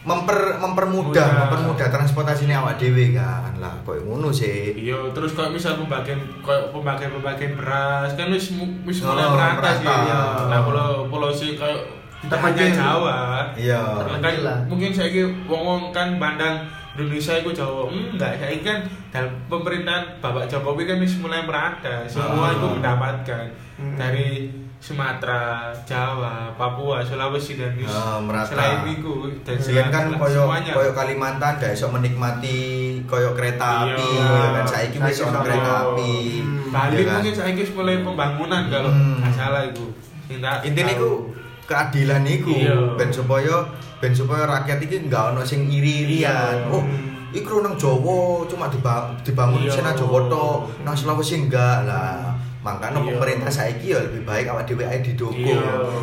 memper 0.00 0.38
mempermudah 0.56 1.10
Mudah. 1.10 1.28
mempermudah 1.44 1.88
transportasi 1.90 2.46
ini 2.46 2.54
awak 2.54 2.78
dhewe 2.78 3.12
kan 3.12 3.50
lah 3.56 3.74
koyo 3.82 3.98
ngono 4.04 4.30
sih 4.30 4.78
Iya, 4.78 5.10
terus 5.10 5.34
kalau 5.34 5.50
misal 5.50 5.74
pembagian 5.76 6.16
kayak 6.38 6.70
pembagian 6.70 7.10
pembagian 7.12 7.52
beras 7.52 8.14
kan 8.14 8.30
wis 8.30 8.54
wis 8.86 9.02
mulai 9.02 9.26
Oh, 9.26 9.34
merata 9.34 9.74
sih. 9.74 9.84
Iya. 9.84 10.46
Nah, 10.46 10.62
pulau 10.62 10.90
pulau 11.04 11.28
sih 11.28 11.52
kayak 11.52 11.97
hanya 12.20 12.34
Terpencil. 12.50 12.74
Jawa. 12.74 13.18
iya 13.54 13.82
Kan 14.18 14.34
mungkin 14.66 14.90
saya 14.90 15.08
wong-wong 15.44 15.94
kan 15.94 16.18
pandang 16.18 16.66
Indonesia 16.92 17.30
itu 17.32 17.50
Jawa. 17.52 17.86
Hmm, 17.86 18.10
enggak, 18.12 18.34
saya 18.36 18.58
kan 18.58 18.78
dalam 19.08 19.30
pemerintahan 19.46 20.18
Bapak 20.18 20.44
Jokowi 20.46 20.82
kan 20.84 20.98
wis 20.98 21.14
mulai 21.16 21.40
merata. 21.40 22.02
Semua 22.04 22.50
Ah. 22.50 22.52
itu 22.52 22.66
mendapatkan 22.68 23.44
Hmm. 23.76 23.94
dari 23.94 24.50
Sumatera, 24.78 25.70
Jawa, 25.82 26.54
Papua, 26.54 27.02
Sulawesi 27.02 27.54
dan 27.54 27.74
Nus- 27.74 27.86
Ah, 27.88 28.18
merata. 28.18 28.50
selain 28.52 28.82
itu 28.88 29.14
dan 29.42 29.54
Biyen 29.56 29.86
kan 29.88 30.02
selain- 30.06 30.18
koyo 30.18 30.42
semuanya. 30.42 30.72
koyo 30.72 30.90
Kalimantan 30.92 31.52
gak 31.56 31.72
iso 31.72 31.86
menikmati 31.88 32.58
koyo 33.04 33.30
kereta 33.32 33.86
Iya. 33.86 33.94
api 33.94 34.06
ya 34.14 34.48
kan 34.52 34.64
saiki 34.64 34.96
wis 34.96 35.06
Saiki 35.12 35.22
ono 35.24 35.30
ono. 35.32 35.44
kereta 35.44 35.72
api. 35.84 36.14
Hmm. 36.40 36.66
Bali 36.68 36.94
ya 36.94 37.02
kan? 37.04 37.14
mungkin 37.16 37.34
saya 37.36 37.52
mulai 37.72 37.96
pembangunan 38.00 38.62
kalau 38.68 38.90
Hmm. 38.90 39.18
nggak 39.18 39.32
salah 39.32 39.62
itu. 39.64 39.86
Intinya 40.28 40.52
Intine 40.60 40.90
iku 40.92 41.10
keadilan 41.68 42.24
iku 42.24 42.48
Iya. 42.50 42.96
ben 42.96 43.12
supaya 43.12 43.60
ben 44.00 44.10
supaya 44.10 44.48
rakyat 44.48 44.80
iki 44.80 45.04
nggak 45.04 45.36
ono 45.36 45.44
sing 45.44 45.68
iri-irian. 45.68 46.64
Iya. 46.64 46.72
Oh, 46.72 46.80
iku 47.30 47.60
nang 47.60 47.76
Jawa 47.76 48.40
cuma 48.48 48.66
diba- 48.66 49.12
dibangun 49.20 49.62
Iya. 49.62 49.76
di 49.76 49.80
nang 49.84 49.92
Jawa 49.92 50.18
tok, 50.26 50.58
nang 50.80 50.96
Sulawesi 50.96 51.44
enggak 51.44 51.84
lah. 51.84 52.32
Makanya 52.58 52.98
Iya. 52.98 53.14
pemerintah 53.14 53.52
saiki 53.52 53.92
ya 53.92 54.00
lebih 54.00 54.24
baik 54.24 54.48
awak 54.48 54.64
dhewe 54.64 54.82
ae 54.82 54.98
didukung. 54.98 55.60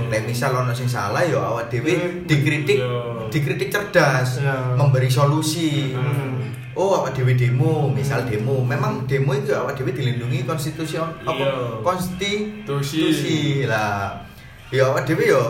Nek 0.07 0.21
misal 0.23 0.53
ono 0.53 0.71
sing 0.71 0.85
salah 0.85 1.19
ya 1.19 1.41
awak 1.41 1.67
dhewe 1.67 1.93
dikritik 2.23 2.79
dikritik 3.27 3.67
cerdas, 3.67 4.39
memberi 4.77 5.09
solusi. 5.09 5.91
Hmm. 5.91 6.45
Oh, 6.75 6.99
awak 6.99 7.11
dhewe 7.11 7.33
demo, 7.33 7.87
misal 7.87 8.23
demo. 8.23 8.59
Memang 8.61 9.03
demo 9.05 9.31
itu 9.31 9.51
awak 9.51 9.73
dhewe 9.73 9.91
dilindungi 9.91 10.43
konstitusi 10.43 10.99
apa 10.99 11.43
konstitusi 11.81 13.63
lah. 13.63 14.24
Ya 14.69 14.83
awak 14.85 15.05
dhewe 15.05 15.25
ya 15.25 15.43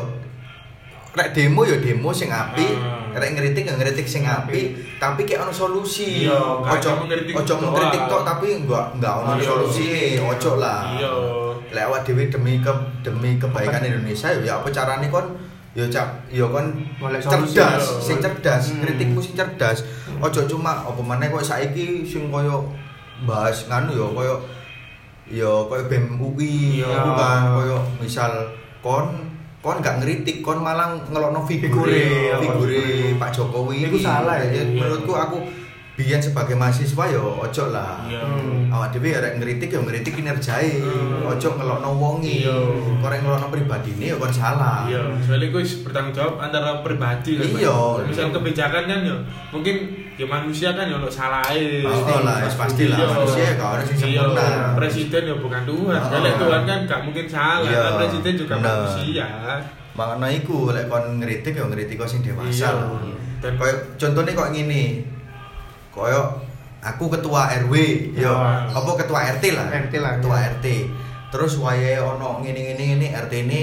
rek 1.15 1.31
demo 1.31 1.63
ya 1.63 1.79
demo 1.79 2.11
sing 2.11 2.27
apik, 2.27 2.75
Ah. 2.75 3.15
rek 3.15 3.31
ngeritik 3.31 3.63
ya 3.63 3.73
ngeritik 3.73 4.03
sing 4.03 4.27
apik, 4.27 4.75
tapi 4.99 5.23
kayak 5.23 5.47
ono 5.47 5.53
solusi. 5.53 6.27
Iya, 6.27 6.35
nggak 6.35 6.75
ojo 6.75 6.89
ojo 7.39 7.53
mengkritik 7.55 8.01
tok 8.05 8.21
tapi 8.21 8.59
enggak 8.59 8.85
enggak 8.91 9.13
ono 9.23 9.31
Iya. 9.33 9.47
solusi, 9.47 9.87
ojo 10.19 10.59
lah. 10.59 10.91
Iya. 10.91 11.11
Lek 11.71 11.83
awak 11.87 12.03
dhewe 12.03 12.27
demi 12.27 12.59
ke, 12.59 12.67
demi 12.99 13.39
kebaikan 13.39 13.79
Indonesia 13.81 14.27
ya 14.35 14.59
apa 14.59 14.67
carane 14.69 15.07
kon 15.07 15.39
ya 15.71 15.87
cap 15.87 16.19
ya 16.27 16.43
kon 16.45 16.67
cerdas, 17.23 17.55
iya. 17.55 18.03
sing 18.03 18.19
cerdas, 18.19 18.63
Hmm. 18.75 18.83
kritikmu 18.83 19.23
sing 19.23 19.39
cerdas. 19.39 19.87
Ojo 20.19 20.43
cuma 20.45 20.83
apa 20.83 20.99
maneh 20.99 21.31
kok 21.31 21.39
saiki 21.41 22.03
sing 22.03 22.27
koyo 22.27 22.67
bahas 23.23 23.71
nganu 23.71 23.95
ya 23.95 24.07
koyo 24.09 24.35
ya 25.25 25.47
koyo 25.63 25.83
BEM 25.87 26.19
UI 26.19 26.83
Iya. 26.83 26.91
iku 26.91 27.11
kan 27.13 27.55
koyo 27.55 27.79
misal 27.97 28.31
kon 28.85 29.05
kon 29.65 29.81
gak 29.81 29.97
ngeritik 29.97 30.45
kon 30.45 30.61
malah 30.61 30.93
ngelokno 31.09 31.41
figure 31.49 31.73
Figure, 31.73 32.37
figure 32.37 33.17
Pak 33.17 33.33
Jokowi 33.33 33.89
ini. 33.89 33.97
salah 33.97 34.37
ya. 34.37 34.61
Jadi 34.61 34.77
menurutku 34.77 35.17
aku 35.17 35.37
biyen 35.95 36.19
sebagai 36.19 36.53
mahasiswa 36.53 37.03
ya 37.07 37.15
ojo 37.17 37.63
lah 37.69 38.03
Iya. 38.03 38.19
Hmm. 38.19 38.67
awak 38.67 38.91
dhewe 38.91 39.09
ya 39.09 39.19
rek 39.19 39.39
ngritik 39.39 39.69
ya 39.69 39.79
ngritik 39.79 40.13
kinerjae 40.13 40.71
Hmm. 40.77 41.23
ojo 41.25 41.47
ngelokno 41.51 41.89
wongi 41.89 42.43
Iya. 42.43 42.51
kok 42.99 43.07
rek 43.07 43.21
ngelokno 43.21 43.47
pribadine 43.47 44.05
ya 44.05 44.15
kon 44.15 44.27
salah 44.27 44.83
Iya, 44.85 44.99
soalnya 45.19 45.47
gue 45.49 45.63
bertanggung 45.81 46.11
jawab 46.11 46.35
antara 46.37 46.83
pribadi 46.83 47.39
kan. 47.39 47.47
Iya. 47.49 47.75
Misal 48.05 48.27
kebijakan 48.29 48.83
kan 48.85 48.99
ya, 49.01 49.15
mungkin 49.49 49.75
ya 50.13 50.25
manusia 50.25 50.69
kan 50.71 50.83
ya 50.83 50.95
untuk 50.95 51.07
salah 51.09 51.39
Oh, 51.47 52.19
lah, 52.21 52.43
wis 52.43 52.55
pasti 52.55 52.83
lah. 52.85 52.99
Manusia 53.01 53.43
ya 53.45 53.53
gak 53.55 53.69
ada 53.71 53.83
sing 53.85 53.97
sempurna. 53.97 54.35
Iya, 54.37 54.51
presiden 54.75 55.21
ya 55.25 55.35
bukan 55.37 55.61
Tuhan. 55.63 55.95
Oh. 55.95 56.09
Kalau 56.09 56.31
Tuhan 56.37 56.61
kan 56.65 56.79
gak 56.85 57.01
mungkin 57.01 57.25
salah. 57.25 57.63
Iya, 57.65 57.79
Kan 57.81 57.93
presiden 57.97 58.33
juga 58.35 58.53
bener. 58.57 58.75
manusia. 58.83 59.27
makanya 59.95 60.27
iku 60.29 60.75
lek 60.75 60.91
kon 60.91 61.23
ngritik 61.23 61.55
ya 61.55 61.63
ngritik 61.63 61.95
kok 61.95 62.03
sing 62.05 62.19
dewasa 62.19 62.51
Iya. 62.51 62.67
lah 62.69 62.99
Dan 63.39 63.55
koyo 63.55 63.71
contohnya 63.95 64.31
kok 64.33 64.51
ngene 64.51 64.83
koyo 65.95 66.21
aku 66.83 67.09
ketua 67.09 67.49
RW 67.65 67.73
yo 68.13 68.29
Ah. 68.29 68.67
apa 68.67 68.91
ketua 68.99 69.19
RT 69.33 69.43
lah 69.55 69.65
RT 69.71 69.93
lah, 69.97 70.11
ketua 70.19 70.37
ya. 70.37 70.51
RT 70.53 70.65
terus 71.31 71.57
wayahe 71.57 71.97
ono 71.97 72.39
ngene 72.39 72.61
ngene 72.69 72.83
ngene 72.93 73.07
RT 73.17 73.33
ini 73.41 73.61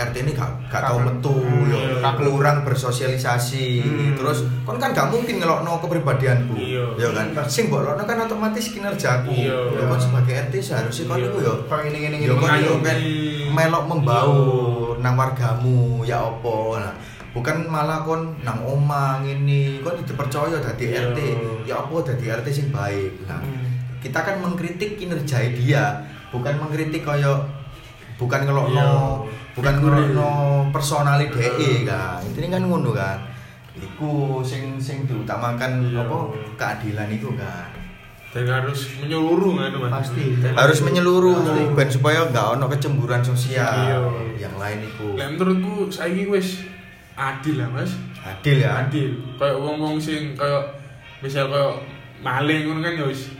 RT 0.00 0.16
ini 0.18 0.32
gak 0.32 0.70
gak 0.70 0.80
tau 0.82 0.96
metu 0.96 1.34
Hmm, 1.34 1.66
yo 1.66 1.76
iya. 1.76 2.08
kurang 2.14 2.64
bersosialisasi 2.64 3.66
Hmm. 3.82 4.12
terus 4.14 4.46
kon 4.62 4.76
kan 4.76 4.92
gak 4.92 5.10
mungkin 5.10 5.36
ngelokno 5.36 5.76
kepribadianku 5.78 6.54
Iya. 6.54 6.84
ya 6.96 7.08
kan 7.10 7.44
sing 7.44 7.68
mbok 7.68 7.82
lokno 7.82 8.04
kan 8.04 8.22
otomatis 8.22 8.70
kinerjaku 8.70 9.34
Iya. 9.34 9.56
ya 9.74 9.84
kon 9.84 10.00
sebagai 10.00 10.34
RT 10.48 10.54
seharusnya 10.62 11.04
kon 11.06 11.18
Iya. 11.18 11.26
iku 11.26 11.38
yo 11.42 11.52
ini 11.82 11.98
ini 12.02 12.16
Ya 12.22 12.32
ini. 12.32 12.38
kon 12.38 12.54
yo 12.56 12.74
kan 12.80 12.98
melok 13.50 13.84
membau 13.84 14.30
Iya. 14.32 15.02
nang 15.02 15.14
wargamu 15.16 15.78
ya 16.02 16.18
opo 16.22 16.76
nah 16.76 16.94
bukan 17.30 17.62
malah 17.64 18.02
kon 18.02 18.34
nang 18.40 18.58
omah 18.60 19.22
ngene 19.22 19.78
kon 19.80 19.94
dipercaya 20.00 20.58
dadi 20.58 20.84
Iya. 20.88 21.00
RT 21.06 21.18
ya 21.62 21.74
opo 21.78 22.00
dadi 22.00 22.26
RT 22.26 22.46
sing 22.48 22.68
baik 22.68 23.22
nah 23.24 23.38
Hmm. 23.38 23.70
kita 23.98 24.18
kan 24.18 24.36
mengkritik 24.36 24.96
kinerja 24.96 25.38
dia 25.52 25.84
bukan 26.28 26.56
mengkritik 26.56 27.00
kaya 27.00 27.38
bukan 28.16 28.40
ngelokno 28.42 28.82
Iya. 29.22 29.52
bukan 29.52 29.74
Figure. 29.76 29.94
ngelokno 29.94 30.30
personali 30.68 31.26
Iya. 31.26 31.34
DE 31.36 31.70
kan 31.84 32.18
intinya 32.20 32.48
kan 32.52 32.62
ngono 32.64 32.90
kan 32.90 33.18
iku 33.72 34.12
sing 34.42 34.76
sing 34.76 35.06
diutamakan 35.06 35.86
Iya. 35.86 36.02
apa 36.02 36.18
keadilan 36.56 37.08
itu 37.08 37.30
kan 37.32 37.70
dan 38.30 38.46
harus 38.46 38.86
menyeluruh 38.96 39.54
kan 39.56 39.70
mas. 39.76 39.90
Pasti. 40.06 40.24
Dan 40.36 40.54
harus 40.54 40.78
menyeluruh 40.80 41.34
Pasti. 41.40 41.62
ben 41.74 41.88
supaya 41.88 42.18
nggak 42.24 42.46
ono 42.52 42.66
kecemburuan 42.68 43.18
sosial 43.20 43.70
Iya. 43.80 43.98
yang 44.40 44.54
lain 44.56 44.82
itu 44.84 45.14
Lah 45.14 45.26
menurutku 45.28 45.86
saiki 45.88 46.26
wis 46.26 46.62
adil 47.14 47.54
lah 47.56 47.68
mas. 47.70 47.92
adil 48.20 48.56
ya 48.58 48.70
adil 48.80 49.10
kayak 49.34 49.56
wong-wong 49.56 49.96
sing 49.96 50.34
kayak 50.34 50.60
misal 51.18 51.46
kayak 51.46 51.72
maling 52.18 52.64
ngono 52.64 52.80
kan 52.80 52.94
ya 52.94 53.04
wis 53.04 53.32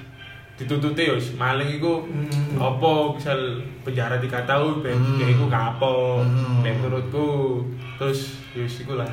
ditututi 0.55 1.03
ya 1.03 1.13
wis 1.13 1.33
maling 1.35 1.69
iku 1.71 2.01
Hmm. 2.03 2.57
apa 2.57 2.91
misal 3.13 3.39
penjara 3.81 4.17
3 4.17 4.29
tahun 4.43 4.75
ben 4.81 4.93
Hmm. 4.95 5.17
ya 5.17 5.27
iku 5.29 5.47
kapo 5.47 6.21
Hmm. 6.21 6.61
nek 6.61 6.77
menurutku 6.79 7.61
terus 7.97 8.21
ya 8.51 8.63
wis 8.63 8.77
iku 8.79 8.95
lah 8.95 9.09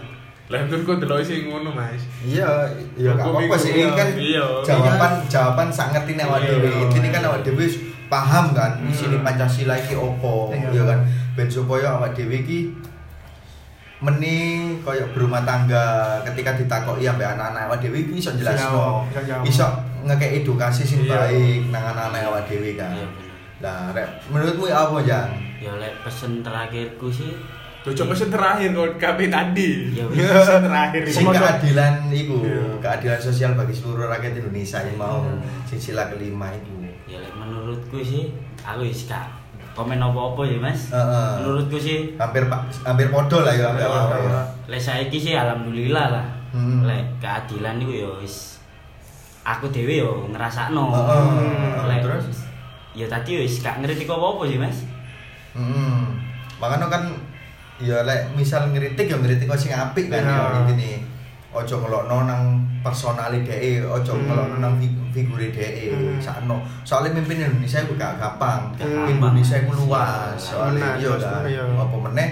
lah 0.47 0.59
menurutku 0.61 0.95
delok 0.97 1.19
sing 1.21 1.47
ngono 1.47 1.69
mas 1.69 2.03
iya 2.21 2.47
iya 2.93 3.11
Hukum 3.13 3.39
apa-apa 3.39 3.55
sih 3.57 3.71
ini 3.73 3.81
iya. 3.81 3.91
kan 3.93 4.07
Iya. 4.13 4.45
jawaban 4.63 5.11
jawaban 5.25 5.67
sangat 5.69 6.03
ini 6.05 6.21
awak 6.21 6.39
Iya. 6.41 6.51
dhewe 6.53 6.71
ini 6.93 7.07
kan 7.09 7.21
awak 7.21 7.39
dhewe 7.41 7.59
wis 7.61 7.75
paham 8.07 8.51
kan 8.51 8.71
di 8.77 8.87
Hmm. 8.87 8.95
sini 8.97 9.17
pancasila 9.19 9.75
iki 9.75 9.95
opo 9.95 10.47
Iya. 10.49 10.71
ya 10.73 10.83
kan 10.85 10.99
ben 11.33 11.47
supaya 11.47 11.91
awak 11.93 12.11
dhewe 12.13 12.35
iki 12.37 12.71
meni 13.97 14.35
koyo 14.81 15.09
berumah 15.09 15.41
tangga 15.41 15.85
ketika 16.23 16.53
ditakoki 16.53 17.03
ambek 17.03 17.25
anak-anak 17.27 17.65
awak 17.65 17.77
dhewe 17.79 17.97
iki 17.99 18.13
iso 18.15 18.29
jelasno 18.33 19.01
iso 19.41 19.65
ngekek 20.05 20.41
edukasi 20.41 20.85
sing 20.85 21.01
Iya. 21.01 21.17
baik 21.17 21.61
nang 21.69 21.83
anak-anak 21.87 22.21
awak 22.27 22.43
dhewe 22.45 22.73
kan 22.73 22.93
Iya. 22.93 23.07
Lah, 23.57 23.89
rek, 23.89 24.05
menurutmu 24.29 24.69
apa, 24.69 25.01
Jan? 25.01 25.33
ya 25.57 25.73
lek 25.75 25.97
pesen 26.01 26.45
terakhirku 26.45 27.09
sih 27.09 27.33
Tuh 27.81 27.95
coba 27.95 28.11
sing 28.11 28.27
terakhir 28.27 28.75
kalau 28.75 28.91
KB 28.99 29.19
tadi. 29.27 29.95
Ya. 29.95 30.03
Pesen 30.05 30.59
terakhir 30.61 31.01
Sing 31.09 31.23
keadilan 31.25 31.93
iku, 32.11 32.43
Iya. 32.43 32.61
keadilan 32.77 33.17
sosial 33.17 33.55
bagi 33.55 33.71
seluruh 33.71 34.05
rakyat 34.05 34.37
Indonesia 34.37 34.77
yang 34.77 34.99
mau 34.99 35.23
sila 35.65 36.05
kelima 36.07 36.53
iku. 36.53 36.75
ya 37.07 37.17
lek 37.17 37.31
menurutku 37.33 37.97
sih 37.97 38.27
aku 38.61 38.83
wis 38.83 39.07
gak 39.07 39.23
komen 39.77 40.01
apa-apa 40.01 40.41
ya 40.43 40.57
mas 40.57 40.89
Heeh. 40.89 41.29
menurutku 41.37 41.77
sih 41.77 42.17
Hampir 42.17 42.49
pak 42.49 42.65
hampir 42.81 43.07
podo 43.07 43.39
lah 43.39 43.53
ya, 43.53 43.69
Iya, 43.69 43.85
apa-apa 43.85 44.15
ya. 44.17 44.41
lek 44.67 44.81
saiki 44.81 45.15
sih 45.15 45.33
alhamdulillah 45.33 46.07
lah 46.11 46.25
Hmm. 46.47 46.81
lek 46.81 47.03
keadilan 47.19 47.77
itu 47.77 48.01
ya 48.01 48.09
wis 48.17 48.57
aku 49.43 49.69
dhewe 49.69 49.99
yo 49.99 50.25
ngrasakno 50.27 50.89
Heeh. 50.89 51.85
Lek- 51.85 52.01
Terus? 52.01 52.25
ya 52.91 53.05
tadi 53.05 53.37
wis 53.37 53.59
gak 53.59 53.77
ngerti 53.77 54.03
apa-apa 54.03 54.43
sih 54.43 54.57
mas 54.57 54.77
Hmm. 55.53 56.17
Makanya 56.57 56.85
kan 56.87 57.03
ya 57.77 58.01
lek 58.01 58.33
misal 58.33 58.65
ngeritik 58.67 59.05
ya 59.05 59.15
ngeritik 59.15 59.45
sing 59.53 59.69
apik 59.69 60.07
kan 60.07 60.19
Iya. 60.19 60.33
ya 60.33 60.57
intine. 60.63 61.05
Ojo 61.47 61.79
ngelokno 61.79 62.27
nang 62.27 62.41
personali 62.79 63.41
DE, 63.41 63.79
ojo 63.81 64.13
Hmm. 64.13 64.27
ngelokno 64.27 64.55
nang 64.59 64.73
fig- 64.77 64.99
figure 65.11 65.47
DE. 65.47 65.89
Hmm. 65.89 66.19
Sakno. 66.19 66.59
Soalnya 66.83 67.15
mimpin 67.15 67.39
Indonesia 67.39 67.79
itu 67.79 67.95
gak 67.95 68.15
gampang. 68.15 68.75
Gampang. 68.75 69.07
Indonesia 69.09 69.55
itu 69.57 69.71
luas. 69.73 70.35
Soalnya 70.35 70.93
Benar, 70.93 71.01
iya 71.01 71.13
kan. 71.17 71.41
Iya. 71.43 71.63
Apa 71.73 71.97
meneh 72.03 72.29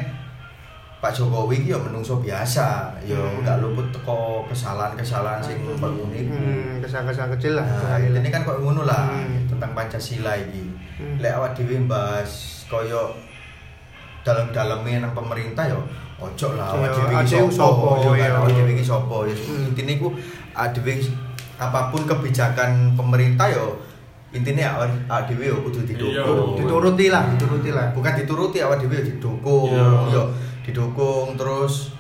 Pak 0.96 1.12
Jokowi 1.12 1.62
iki 1.62 1.70
ya 1.70 1.78
menungso 1.78 2.18
biasa, 2.18 2.90
ya 3.00 3.16
Hmm. 3.16 3.42
gak 3.42 3.62
luput 3.62 3.88
teko 3.90 4.42
kesalahan-kesalahan 4.46 5.38
sing 5.40 5.62
ngono 5.62 6.10
iku. 6.10 6.34
Hmm, 6.34 6.82
kesan-kesan 6.82 7.30
kecil 7.38 7.54
lah. 7.56 7.68
Nah, 7.68 8.02
ini 8.02 8.28
kan 8.28 8.42
kok 8.42 8.58
ngono 8.58 8.84
lah 8.84 9.14
Hmm. 9.14 9.46
tentang 9.46 9.72
Pancasila 9.72 10.34
iki. 10.36 10.66
Hmm. 10.98 11.16
Lek 11.20 11.32
awak 11.32 11.54
dhewe 11.54 11.78
bahas 11.86 12.32
koyo 12.66 13.14
dalam-dalamnya 14.22 15.00
nang 15.00 15.14
pemerintah 15.14 15.64
ya 15.64 15.78
ojo 16.18 16.48
lah 16.54 16.68
Iya, 16.72 16.88
dhewe 16.90 17.14
iki 17.14 17.36
adewe 17.36 17.52
sapa 17.52 17.76
sapa, 17.76 17.88
ya 18.00 18.08
kan 18.08 18.16
iya. 18.16 18.28
awak 18.34 18.50
dhewe 18.50 18.72
iki 18.72 18.84
sapa 18.84 19.16
ya 19.24 19.36
intine 19.62 19.92
iku 19.94 20.08
adewe 20.54 20.94
apa 21.56 21.80
pun 21.90 22.02
kebijakan 22.04 22.72
pemerintah 22.96 23.48
ya 23.48 23.66
intine 24.32 24.64
awak 24.64 24.88
awak 25.06 25.24
dhewe 25.28 25.46
ya 25.46 25.56
kudu 25.58 25.80
Iya. 25.82 25.88
didukung 25.92 26.56
Dituruti 26.56 27.06
lah, 27.10 27.24
dituruti 27.30 27.70
lah. 27.70 27.86
bukan 27.92 28.14
dituruti 28.16 28.58
awak 28.60 28.78
dhewe 28.80 28.96
ya 28.96 29.04
didukung 29.06 29.70
Iya. 29.70 29.88
ya 30.10 30.24
didukung 30.62 31.36
terus 31.36 31.92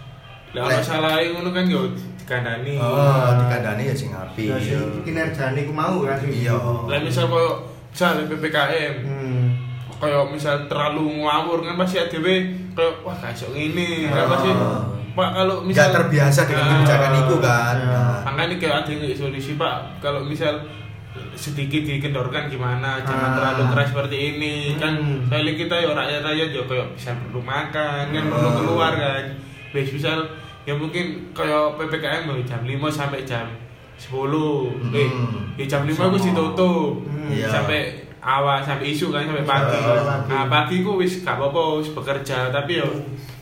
Lah 0.51 0.71
Lek- 0.71 0.80
masalah 0.80 1.19
ngono 1.19 1.51
kan 1.51 1.67
yo 1.67 1.84
dikandani. 2.15 2.80
oh 2.80 3.30
dikandani 3.38 3.84
ya 3.86 3.93
sing 3.93 4.10
apik 4.10 4.56
Ya 4.56 4.80
kinerjane 5.04 5.60
ku 5.62 5.71
mau 5.71 5.99
kan. 6.01 6.15
Iya. 6.23 6.56
Lah 6.88 6.95
misal 6.97 7.28
kok 7.28 7.67
misal 7.91 8.23
PPKM 8.23 8.95
Hmm. 9.04 9.43
kayak 9.95 10.23
misal 10.28 10.63
terlalu 10.65 11.21
ngawur 11.21 11.60
kan 11.62 11.75
pasti 11.75 11.99
ADW 11.99 12.28
kayak 12.75 12.93
wah 13.01 13.15
gak 13.15 13.31
iso 13.31 13.47
ngene 13.49 13.88
kan 14.07 14.25
pasti 14.29 14.51
Pak 15.15 15.29
kalau 15.31 15.63
misal 15.63 15.88
terbiasa 15.89 16.43
dengan 16.43 16.65
kebijakan 16.75 17.11
itu 17.17 17.35
kan 17.39 17.75
Ya. 17.79 17.88
Nah, 17.88 18.19
makanya 18.27 18.55
kayak 18.57 18.75
ada 18.83 18.91
yang 18.91 19.15
solusi 19.15 19.55
pak 19.55 19.75
kalau 19.97 20.19
misal 20.21 20.59
sedikit 21.31 21.81
dikendorkan 21.81 22.51
gimana 22.51 22.99
jangan 22.99 23.31
Ah. 23.31 23.33
terlalu 23.33 23.63
keras 23.71 23.88
seperti 23.89 24.17
ini 24.35 24.55
kan 24.75 24.91
Hmm. 24.93 25.23
soalnya 25.25 25.53
kita 25.53 25.75
ya 25.77 25.89
rakyat 25.89 26.19
rakyat 26.21 26.49
ya 26.51 26.61
kayak 26.61 26.88
bisa 26.91 27.11
perlu 27.15 27.39
makan 27.39 28.03
kan 28.05 28.21
Hmm. 28.21 28.27
perlu 28.29 28.49
keluar 28.53 28.91
kan 28.91 29.23
Wes 29.71 29.88
misal 29.89 30.19
ya 30.63 30.73
mungkin 30.73 31.31
kayak 31.31 31.79
ppkm 31.79 32.23
ya, 32.25 32.43
jam 32.45 32.61
5 32.61 32.91
sampai 32.91 33.23
jam 33.23 33.47
10 33.95 34.75
eh 34.91 35.07
Hmm. 35.07 35.55
ya 35.55 35.63
jam 35.65 35.88
5 35.88 35.95
aku 36.05 36.19
ditutup 36.19 36.91
Hmm. 37.01 37.31
Iya. 37.31 37.47
sampai 37.47 38.03
awal 38.25 38.57
sampai 38.59 38.89
isu 38.89 39.13
kan 39.13 39.21
sampai 39.23 39.45
pagi 39.45 39.77
pagi. 39.77 40.25
nah 40.25 40.43
pagi 40.45 40.81
ku 40.81 40.97
wis 40.97 41.21
gak 41.21 41.38
apa-apa 41.38 41.77
wis 41.77 41.93
bekerja 41.93 42.49
tapi 42.49 42.81
yo 42.81 42.89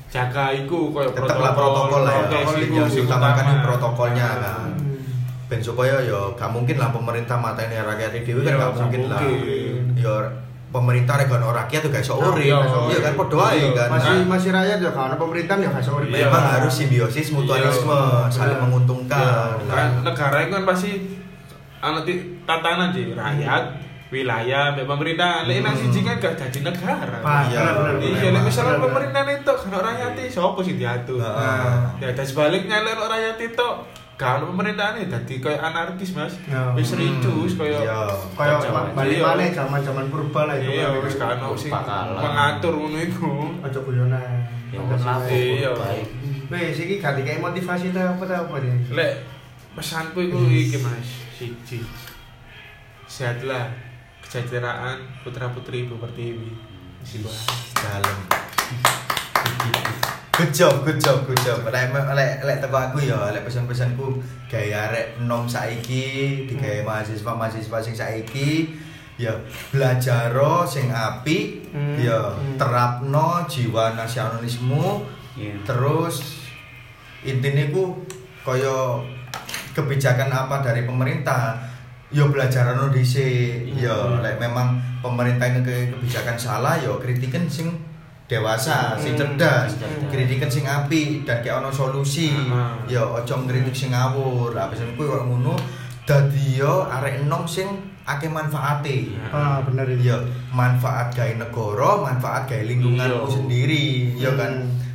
jaga 0.08 0.52
iku 0.54 0.92
koyo 0.92 1.08
tetaplah 1.10 1.52
protokol 1.52 2.04
lah 2.04 2.28
ya 2.28 2.44
yang 2.44 2.86
sing 2.86 3.08
diutamakan 3.08 3.44
utama. 3.50 3.64
protokolnya 3.66 4.28
kan 4.38 4.62
Hmm. 4.74 5.00
ben 5.50 5.60
supaya 5.60 6.02
yo 6.02 6.34
gak 6.34 6.50
mungkin 6.50 6.76
lah 6.76 6.90
pemerintah 6.90 7.36
mateni 7.36 7.76
rakyat 7.76 8.12
dhewe 8.18 8.42
kan 8.42 8.50
Iya, 8.50 8.60
gak 8.60 8.72
mungkin 8.76 9.02
lah 9.08 9.22
yo 9.96 10.14
pemerintah 10.70 11.16
ono 11.22 11.54
rakyat 11.54 11.80
tuh 11.80 11.90
gak 11.90 12.02
iso 12.02 12.14
urip 12.16 12.44
Iya, 12.44 12.58
iya 12.90 13.00
kan 13.00 13.14
padha 13.16 13.36
wae 13.40 13.56
iya. 13.56 13.70
kan 13.72 13.88
masih 13.90 14.16
masih 14.26 14.50
rakyat 14.52 14.78
ya 14.80 14.92
karena 14.92 15.16
pemerintahan 15.16 15.60
ya 15.62 15.70
sorry 15.80 16.10
Iya. 16.10 16.28
memang 16.28 16.44
harus 16.52 16.74
simbiosis 16.74 17.28
mutualisme 17.30 17.94
Iya. 17.94 18.28
saling 18.28 18.58
Iya. 18.58 18.64
menguntungkan 18.64 19.64
Kan 19.64 19.88
negara 20.02 20.38
itu 20.42 20.52
kan 20.52 20.64
pasti 20.66 20.92
ana 21.78 22.00
ti- 22.02 22.42
tatanan 22.42 22.90
sih 22.90 23.12
rakyat, 23.12 23.64
wilayah, 24.14 24.72
mbek 24.72 24.86
pemerintah. 24.86 25.44
Lek 25.44 25.60
nang 25.60 25.74
Hmm. 25.74 25.82
siji 25.84 26.06
kan 26.06 26.16
gak 26.16 26.38
jadi 26.38 26.60
negara. 26.64 27.18
Iya. 27.50 27.66
Iya, 27.98 28.30
lek 28.30 28.44
misalnya 28.46 28.78
pemerintah 28.78 29.26
itu 29.26 29.50
kan 29.50 29.74
rakyat 29.74 30.14
itu 30.16 30.30
siapa 30.32 30.60
sih 30.62 30.76
diatur? 30.78 31.18
Heeh. 31.18 31.74
Ya 31.98 32.08
dan 32.14 32.22
sebaliknya 32.24 32.78
lek 32.80 32.96
rakyat 32.96 33.38
itu 33.42 33.68
kalau 34.14 34.54
pemerintahan 34.54 35.02
dadi 35.04 35.42
kayak 35.42 35.58
anarkis, 35.60 36.14
Mas. 36.14 36.38
Ya. 36.46 36.70
Wis 36.78 36.94
ricus 36.94 37.58
Iya. 37.58 37.82
kayak 38.38 38.62
kayak 38.62 38.94
balik 38.94 39.18
iya. 39.18 39.26
mana 39.26 39.44
zaman-zaman 39.50 40.06
purba 40.08 40.46
lah 40.46 40.56
itu 40.56 40.70
Iya, 40.70 40.86
kan. 40.88 41.02
wis 41.02 41.16
kan 41.18 41.28
ono 41.36 41.58
sing 41.58 41.74
mengatur 42.14 42.74
ngono 42.78 43.00
iku. 43.02 43.34
Ojo 43.60 43.80
guyonan. 43.82 44.38
Ya 44.70 44.80
kan 44.86 45.18
Iya. 45.28 45.74
Wes 46.48 46.78
iki 46.78 47.02
ganti 47.02 47.26
kayak 47.26 47.42
motivasi 47.42 47.90
ta 47.90 48.14
apa 48.14 48.24
ta 48.24 48.46
apa 48.46 48.56
deh. 48.62 48.78
Lek 48.94 49.14
pesanku 49.74 50.22
itu 50.22 50.38
iki 50.46 50.78
Mas, 50.78 51.10
siji. 51.34 51.82
Sehatlah 53.04 53.70
kesejahteraan 54.34 54.98
putra-putri 55.22 55.86
Ibu 55.86 56.02
Pertiwi. 56.02 56.50
Dalam 57.78 58.18
good 60.34 60.50
job 60.50 60.82
good 60.82 60.98
job 60.98 61.22
good 61.30 61.38
job 61.46 61.62
lek 61.70 61.94
lek 61.94 62.42
lek 62.42 62.58
teko 62.58 62.74
aku 62.74 63.06
ya 63.06 63.30
lek 63.30 63.46
pesan-pesanku 63.46 64.18
gaya 64.50 64.90
arek 64.90 65.22
nom 65.22 65.46
saiki 65.46 66.50
digawe 66.50 66.82
mahasiswa 66.82 67.30
mahasiswa 67.38 67.78
sing 67.78 67.94
saiki 67.94 68.74
ya 69.22 69.38
belajar 69.70 70.34
sing 70.66 70.90
apik 70.90 71.70
Hmm. 71.70 71.94
ya 72.02 72.34
Hmm. 72.34 72.58
terapno 72.58 73.46
jiwa 73.46 73.94
nasionalisme 73.94 75.06
Iya. 75.38 75.54
terus 75.62 76.42
intinya 77.22 77.70
ku 77.70 78.02
kaya 78.42 78.98
kebijakan 79.78 80.34
apa 80.34 80.66
dari 80.66 80.90
pemerintah 80.90 81.58
yo 82.14 82.30
belajar 82.30 82.64
dhisik 82.88 83.74
Iya. 83.74 83.90
yo 83.90 84.22
lek 84.22 84.38
memang 84.38 84.68
pemerintah 85.02 85.50
ini 85.50 85.60
ke 85.60 85.76
kebijakan 85.90 86.38
salah 86.38 86.78
yo 86.78 86.96
kritikan 86.96 87.44
sing 87.46 87.74
dewasa 88.24 88.96
sing 88.96 89.14
Hmm. 89.14 89.36
cerdas 89.36 89.76
Cerdas. 89.76 90.10
kritikan 90.10 90.48
sing 90.48 90.64
apik 90.64 91.22
dan 91.24 91.42
kayak 91.42 91.60
ono 91.60 91.70
solusi 91.70 92.32
Ah. 92.48 92.78
yo 92.86 93.14
ojo 93.14 93.36
ngritik 93.42 93.76
sing 93.76 93.90
ngawur 93.90 94.54
lah 94.54 94.70
pesanku 94.70 95.02
kok 95.02 95.26
ngono 95.26 95.58
dadi 96.04 96.56
yo 96.56 96.86
arek 96.86 97.22
enom 97.22 97.44
sing 97.44 97.68
akeh 98.04 98.28
manfaate 98.28 99.12
Ah 99.28 99.60
bener 99.60 99.88
ya 99.96 100.20
manfaat 100.50 101.10
gawe 101.10 101.34
negara, 101.34 101.90
manfaat 102.00 102.46
gawe 102.46 102.62
lingkunganmu 102.62 103.24
Iya. 103.24 103.32
sendiri, 103.32 103.86
ya 104.14 104.32
kan. 104.36 104.52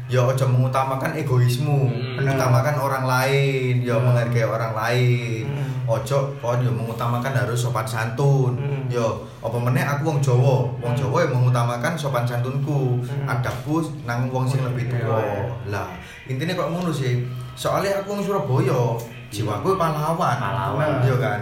Ya 0.09 0.25
ojo 0.25 0.45
mengutamakan 0.49 1.21
egoismu, 1.21 1.93
Hmm. 1.93 2.17
mengutamakan 2.17 2.81
orang 2.81 3.05
lain, 3.05 3.85
ya 3.85 4.01
Hmm. 4.01 4.09
menghargai 4.09 4.49
orang 4.49 4.73
lain. 4.73 5.45
Hmm. 5.45 5.85
Ojo 5.85 6.33
kon 6.41 6.65
yo 6.65 6.73
mengutamakan 6.73 7.33
harus 7.37 7.61
sopan 7.61 7.85
santun. 7.85 8.57
Hmm. 8.57 8.89
Yo, 8.89 9.29
apa 9.45 9.57
meneh 9.61 9.85
aku 9.85 10.09
wong 10.09 10.21
Jawa, 10.25 10.65
wong 10.81 10.97
Hmm. 10.97 11.01
Jawa 11.01 11.29
yang 11.29 11.33
mengutamakan 11.37 11.93
sopan 11.93 12.25
santunku, 12.25 13.05
Hmm. 13.05 13.29
adabku 13.29 13.85
nang 14.09 14.33
wong 14.33 14.49
sing 14.49 14.65
lebih 14.65 14.89
tua. 14.89 15.21
Iya. 15.21 15.77
Lah, 15.77 15.89
intinya 16.25 16.57
kok 16.57 16.73
ngono 16.73 16.89
sih. 16.89 17.29
Soalnya 17.53 18.01
aku 18.01 18.17
wong 18.17 18.23
Surabaya, 18.25 18.97
jiwaku 19.29 19.77
pahlawan. 19.77 20.37
Pahlawan. 20.41 21.05
Iya 21.05 21.17
kan? 21.21 21.41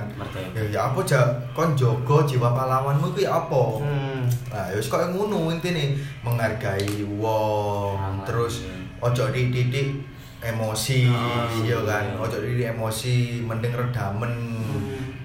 Ya 0.55 0.63
ya 0.69 0.81
apa 0.91 1.01
ja 1.03 1.21
kon 1.55 1.73
jaga 1.79 2.27
jiwa 2.27 2.51
pahlawanmu 2.51 3.15
kuwi 3.15 3.25
apa? 3.25 3.63
Hmm. 3.79 4.27
Nah, 4.51 4.67
ya 4.73 4.79
koyo 4.81 5.07
ngono 5.13 5.53
intine 5.53 5.95
menghargai 6.25 7.05
wong, 7.07 7.95
Pahlawan, 7.95 8.25
terus 8.27 8.67
iya. 8.67 8.75
ojo 9.03 9.25
dididik 9.31 10.03
emosi, 10.43 11.07
Ah, 11.11 11.47
ya 11.63 11.79
kan. 11.83 12.05
iya. 12.11 12.19
Ojo 12.19 12.37
dididik 12.43 12.75
emosi, 12.75 13.43
mending 13.45 13.73
redamen. 13.73 14.33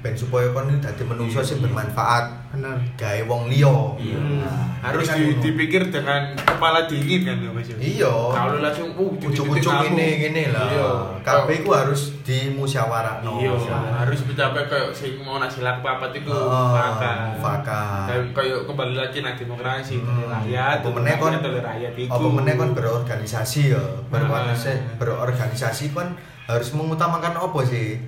Ben 0.02 0.12
supaya 0.12 0.50
kon 0.50 0.66
iki 0.66 0.82
dadi 0.82 1.04
menungso 1.06 1.40
sing 1.40 1.58
Iya. 1.58 1.70
bermanfaat 1.70 2.26
Bener. 2.52 2.74
gawe 2.98 3.22
wong 3.24 3.48
liya. 3.48 3.78
Iya. 3.96 4.18
Nah, 4.42 4.66
Harus 4.82 5.06
kan 5.06 5.14
di- 5.16 5.38
dipikir 5.40 5.88
dengan 5.88 6.34
kepala 6.36 6.84
dingin 6.84 7.22
kan 7.22 7.38
Mas. 7.48 7.70
ya? 7.70 7.78
Iya. 7.78 8.10
Kalau 8.10 8.58
langsung 8.58 8.90
uh 8.92 9.14
Ucuk-ucuk 9.14 9.74
ini 9.88 10.08
gini 10.20 10.44
lah. 10.50 10.66
Iya. 10.68 10.90
Kabeh 11.22 11.62
ku 11.62 11.70
harus 11.72 12.18
dimusyawarahno. 12.24 13.38
Iya, 13.38 13.54
harus 13.96 14.20
mencapai 14.24 14.66
kayak 14.66 14.90
sing 14.90 15.22
mau 15.22 15.38
nasi 15.38 15.62
laku 15.62 15.86
apa 15.86 16.10
itu 16.10 16.26
Oh, 16.26 16.50
mufakat. 16.50 17.18
mufakat. 17.32 18.06
Dan 18.08 18.22
kayak 18.32 18.60
kembali 18.66 18.96
lagi 18.96 19.18
nang 19.20 19.36
demokrasi 19.36 19.96
Hmm. 19.98 20.26
rakyat, 20.26 20.82
Apa 20.82 20.90
meneh 20.92 21.14
kon 21.16 21.32
rakyat 21.32 21.94
iku. 21.96 22.10
apa 22.10 22.28
meneh 22.32 22.54
kon 22.56 22.72
berorganisasi 22.74 23.62
ya 23.70 23.84
berorganisasi 24.08 24.98
berorganisasi 24.98 25.86
kon 25.92 26.18
harus 26.44 26.70
mengutamakan 26.72 27.38
apa 27.38 27.60
sih 27.64 28.02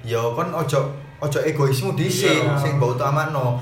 ya 0.00 0.22
kon 0.32 0.48
ojo 0.50 0.80
ojo 1.18 1.38
egoismu 1.40 1.92
dhisik 1.92 2.28
Iya. 2.44 2.56
sing 2.56 2.76
mbok 2.76 2.94
utamakno 2.94 3.56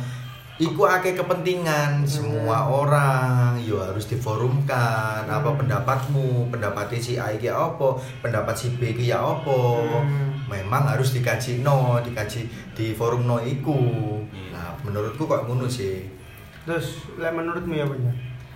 iku 0.57 0.87
akeh 0.87 1.14
kepentingan 1.14 2.03
semua 2.05 2.62
orang 2.64 3.59
yo 3.59 3.79
harus 3.81 4.07
diforumkan 4.07 5.23
apa 5.25 5.45
Hmm. 5.45 5.59
pendapatmu 5.59 6.27
pendapat 6.49 6.95
si 6.97 7.14
A 7.14 7.31
iki 7.31 7.47
apa 7.47 7.95
pendapat 8.21 8.55
si 8.55 8.71
B 8.73 8.90
iki 8.90 9.09
ya 9.09 9.19
apa 9.19 9.59
Hmm. 10.01 10.31
memang 10.47 10.87
harus 10.87 11.11
dikaji 11.11 11.61
no 11.61 11.99
dikaji 11.99 12.47
di 12.71 12.93
forum 12.93 13.25
no 13.25 13.38
iku 13.38 13.79
Iya. 14.29 14.51
nah 14.53 14.69
menurutku 14.81 15.25
kok 15.25 15.45
ngono 15.45 15.67
sih 15.67 16.07
Terus 16.64 16.97
lek 17.14 17.29
menurutmu 17.31 17.77
ya 17.77 17.85
punya? 17.85 18.09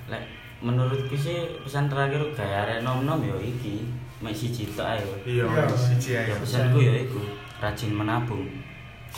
Lek 0.09 0.25
menurutku 0.59 1.13
sih 1.13 1.61
pesan 1.61 1.87
terakhir 1.87 2.25
gaya 2.33 2.65
arek 2.65 2.81
nom-nom 2.81 3.21
ya 3.21 3.37
iki 3.37 3.85
mek 4.19 4.33
siji 4.33 4.65
tok 4.73 4.89
ae. 4.89 5.05
Iya, 5.23 5.45
Iya. 5.45 5.69
siji 5.69 6.17
Ya 6.17 6.25
ae. 6.25 6.33
pesanku 6.35 6.81
ya 6.81 6.95
iku 6.99 7.21
rajin 7.61 7.93
menabung. 7.93 8.49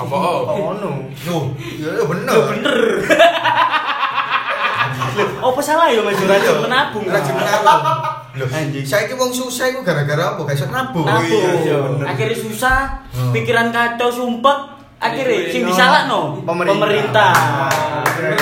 Apa? 0.00 0.16
Oh 0.48 0.72
no. 0.74 0.90
Yo, 1.14 1.36
ya 1.76 1.90
ya 1.92 2.04
bener. 2.04 2.38
bener. 2.50 2.76
Oh, 5.40 5.50
apa 5.50 5.60
salah 5.60 5.88
ya 5.88 6.00
Mas 6.00 6.16
rajin 6.16 6.56
menabung? 6.60 7.04
Rajin 7.04 7.34
menabung. 7.34 7.98
Loh, 8.30 8.46
Anjing. 8.46 8.86
saiki 8.86 9.12
wong 9.12 9.28
susah 9.30 9.68
iku 9.68 9.82
gara-gara 9.82 10.32
apa? 10.32 10.40
Gak 10.44 10.54
iso 10.54 10.66
nabung. 10.68 11.02
Nabung. 11.02 11.44
iya, 11.60 11.76
bener. 11.82 12.06
Akhirnya 12.06 12.36
susah, 12.38 12.78
Hmm. 13.10 13.34
pikiran 13.34 13.68
kacau 13.68 14.06
sumpek, 14.08 14.58
akhirnya 14.96 15.50
sing 15.50 15.62
No. 15.62 15.68
disalahno 15.68 16.20
Pemerintah. 16.40 16.72
pemerintah. 16.72 17.32
Ah, 17.34 18.04
bener. 18.06 18.38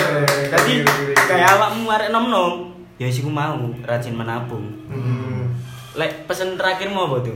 Jadi 0.47 0.73
Bener. 0.85 1.17
kayak 1.25 1.49
awakmu 1.51 1.89
arek 1.89 2.11
nom-nom, 2.13 2.53
ya 2.95 3.09
sih 3.09 3.25
mau 3.25 3.57
rajin 3.81 4.13
menabung. 4.13 4.67
Hmm. 4.87 5.57
Lek 5.97 6.29
pesen 6.29 6.55
terakhirmu 6.55 7.01
apa 7.01 7.17
tuh? 7.25 7.35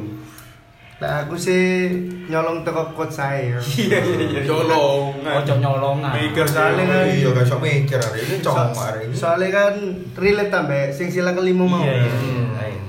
Nah, 1.02 1.26
aku 1.26 1.34
sih 1.34 1.90
nyolong 2.26 2.62
teko 2.62 2.94
quote 2.94 3.10
saya. 3.10 3.58
Iya 3.58 3.98
iya 3.98 4.40
Colong. 4.46 5.18
Ojo 5.18 5.54
nyolongan. 5.58 6.14
Mikir 6.14 6.46
Soalnya 6.46 6.84
kan- 6.86 7.10
Iya, 7.10 7.28
gak 7.28 7.42
iso 7.42 7.56
mikir 7.58 7.98
hari 7.98 8.20
ini 8.22 8.36
cong 8.38 8.70
hari 8.70 9.00
ini. 9.04 9.12
Soalnya 9.12 9.50
kan 9.50 9.74
relate 10.14 10.46
tambah 10.48 10.94
sing 10.94 11.10
sila 11.10 11.34
kelima 11.34 11.66
mau. 11.66 11.82
Iya, 11.82 12.06
iya. 12.06 12.12
Hmm. 12.14 12.86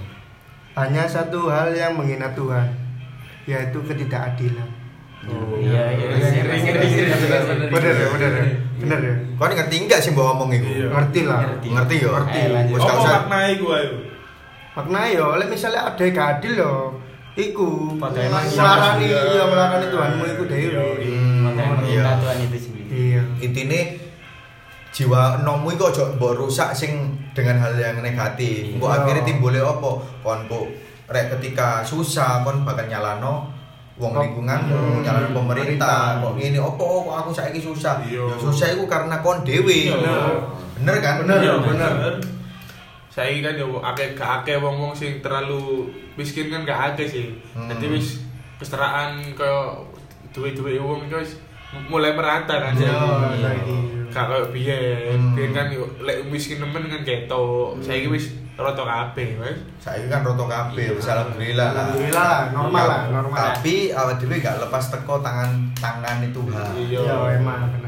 Hanya 0.76 1.06
satu 1.06 1.50
hal 1.50 1.74
yang 1.74 1.94
menghina 1.94 2.30
Tuhan, 2.32 2.70
yaitu 3.44 3.82
ketidakadilan. 3.82 4.70
Oh, 5.24 5.56
iya 5.56 5.88
iya 5.90 6.14
Bener 6.14 7.94
ya, 7.96 8.08
bener 8.12 8.32
ya, 8.36 8.48
bener 8.76 9.00
ya. 9.00 9.16
Kau 9.34 9.46
ini 9.46 9.56
ngerti 9.56 9.76
enggak 9.80 10.00
sih 10.00 10.12
mbak 10.12 10.22
ngomong 10.24 10.50
iku? 10.52 10.68
Iya. 10.68 10.88
Ngerti 10.92 11.22
lah. 11.24 11.40
Ngerti. 11.48 11.68
Ngerti 11.72 11.96
ya? 11.98 12.10
Ngerti. 12.12 12.40
Wis 12.70 12.78
gak 12.80 12.90
Apa 12.90 13.00
usah. 13.00 13.14
maknai 13.24 13.52
gua 13.56 13.76
itu? 13.80 13.98
Makna 14.74 15.00
ya, 15.08 15.24
oleh 15.30 15.46
misalnya 15.48 15.82
ada 15.86 16.02
yang 16.02 16.14
gak 16.14 16.30
adil 16.36 16.54
yo, 16.58 16.74
iku 17.34 17.98
Pada 17.98 18.20
emang 18.30 18.46
melarani, 18.46 19.10
iya. 19.10 19.20
iya 19.34 19.44
melarani 19.50 19.86
Tuhanmu 19.90 20.24
iku 20.38 20.44
Iya, 20.46 20.70
dewe. 20.70 21.06
Hmm, 21.10 21.82
iya. 21.90 22.04
Tuhan 22.22 22.38
itu 22.46 22.58
sendiri. 22.62 22.90
Iya. 22.94 23.22
Intine 23.42 23.80
jiwa 24.94 25.42
enommu 25.42 25.74
iku 25.74 25.90
aja 25.90 26.14
mbok 26.14 26.38
rusak 26.38 26.78
sing 26.78 27.18
dengan 27.34 27.58
hal 27.58 27.74
yang 27.74 27.98
negatif. 28.06 28.78
Iya. 28.78 28.86
akhirnya 28.86 29.26
timbule 29.26 29.58
apa? 29.58 29.92
Kon 30.22 30.46
kok 30.46 30.66
rek 31.10 31.34
ketika 31.38 31.82
susah 31.82 32.46
kon 32.46 32.62
bakal 32.62 32.86
nyalano 32.86 33.50
wong 33.98 34.14
lingkunganmu, 34.18 34.74
hmm, 34.74 35.02
nyalano 35.02 35.28
pemerintah. 35.34 36.22
Kok 36.22 36.38
ngene 36.38 36.62
opo 36.62 37.10
kok 37.10 37.16
aku 37.26 37.30
saiki 37.34 37.58
susah? 37.58 38.06
Iya. 38.06 38.30
Ya 38.30 38.36
susah 38.38 38.68
iku 38.78 38.86
karena 38.86 39.18
kon 39.26 39.42
dhewe. 39.42 39.90
Iya. 39.90 39.98
Bener 40.78 40.96
kan? 41.02 41.26
Bener, 41.26 41.38
Iya, 41.42 41.56
bener. 41.66 41.94
Saya 43.14 43.46
kan 43.46 43.54
yo 43.54 43.78
akeh 43.78 44.18
gak 44.18 44.42
akeh 44.42 44.58
wong-wong 44.58 44.90
sing 44.98 45.22
terlalu 45.22 45.86
miskin 46.18 46.50
kan 46.50 46.66
gak 46.66 46.98
akeh 46.98 47.06
sih. 47.06 47.30
Hmm. 47.54 47.70
Jadi 47.70 47.94
wis 47.94 48.26
kesetaraan 48.58 49.22
kaya 49.38 49.70
duwe-duwe 50.34 50.82
wong 50.82 51.06
itu 51.06 51.22
wis 51.22 51.38
mulai 51.94 52.18
merata 52.18 52.58
kan. 52.58 52.74
Iya, 52.74 52.90
saiki. 52.90 53.46
saiki. 53.46 53.78
Gak 54.10 54.26
kaya 54.34 54.46
biyen. 54.50 55.14
Hmm. 55.14 55.38
Biyen 55.38 55.54
kan 55.54 55.70
lek 56.02 56.26
miskin 56.26 56.58
nemen 56.58 56.90
kan 56.90 57.06
ketok. 57.06 57.78
Saiki 57.86 58.10
wis 58.10 58.34
rata 58.58 58.82
kabeh, 58.82 59.38
Mas. 59.38 59.62
Saiki 59.78 60.10
kan 60.10 60.26
roto 60.26 60.50
kabeh, 60.50 60.98
wis 60.98 61.06
alhamdulillah 61.06 61.70
lah. 61.70 61.86
Alhamdulillah 61.94 62.26
lah, 62.26 62.42
normal 62.50 62.86
lah, 62.90 63.02
normal. 63.14 63.38
Tapi 63.54 63.94
awak 63.94 64.18
dhewe 64.18 64.42
gak 64.42 64.58
lepas 64.58 64.90
teko 64.90 65.22
tangan 65.22 65.70
tangan. 65.78 66.18
Iya. 66.22 67.02
Iya, 67.02 67.18
emang 67.38 67.83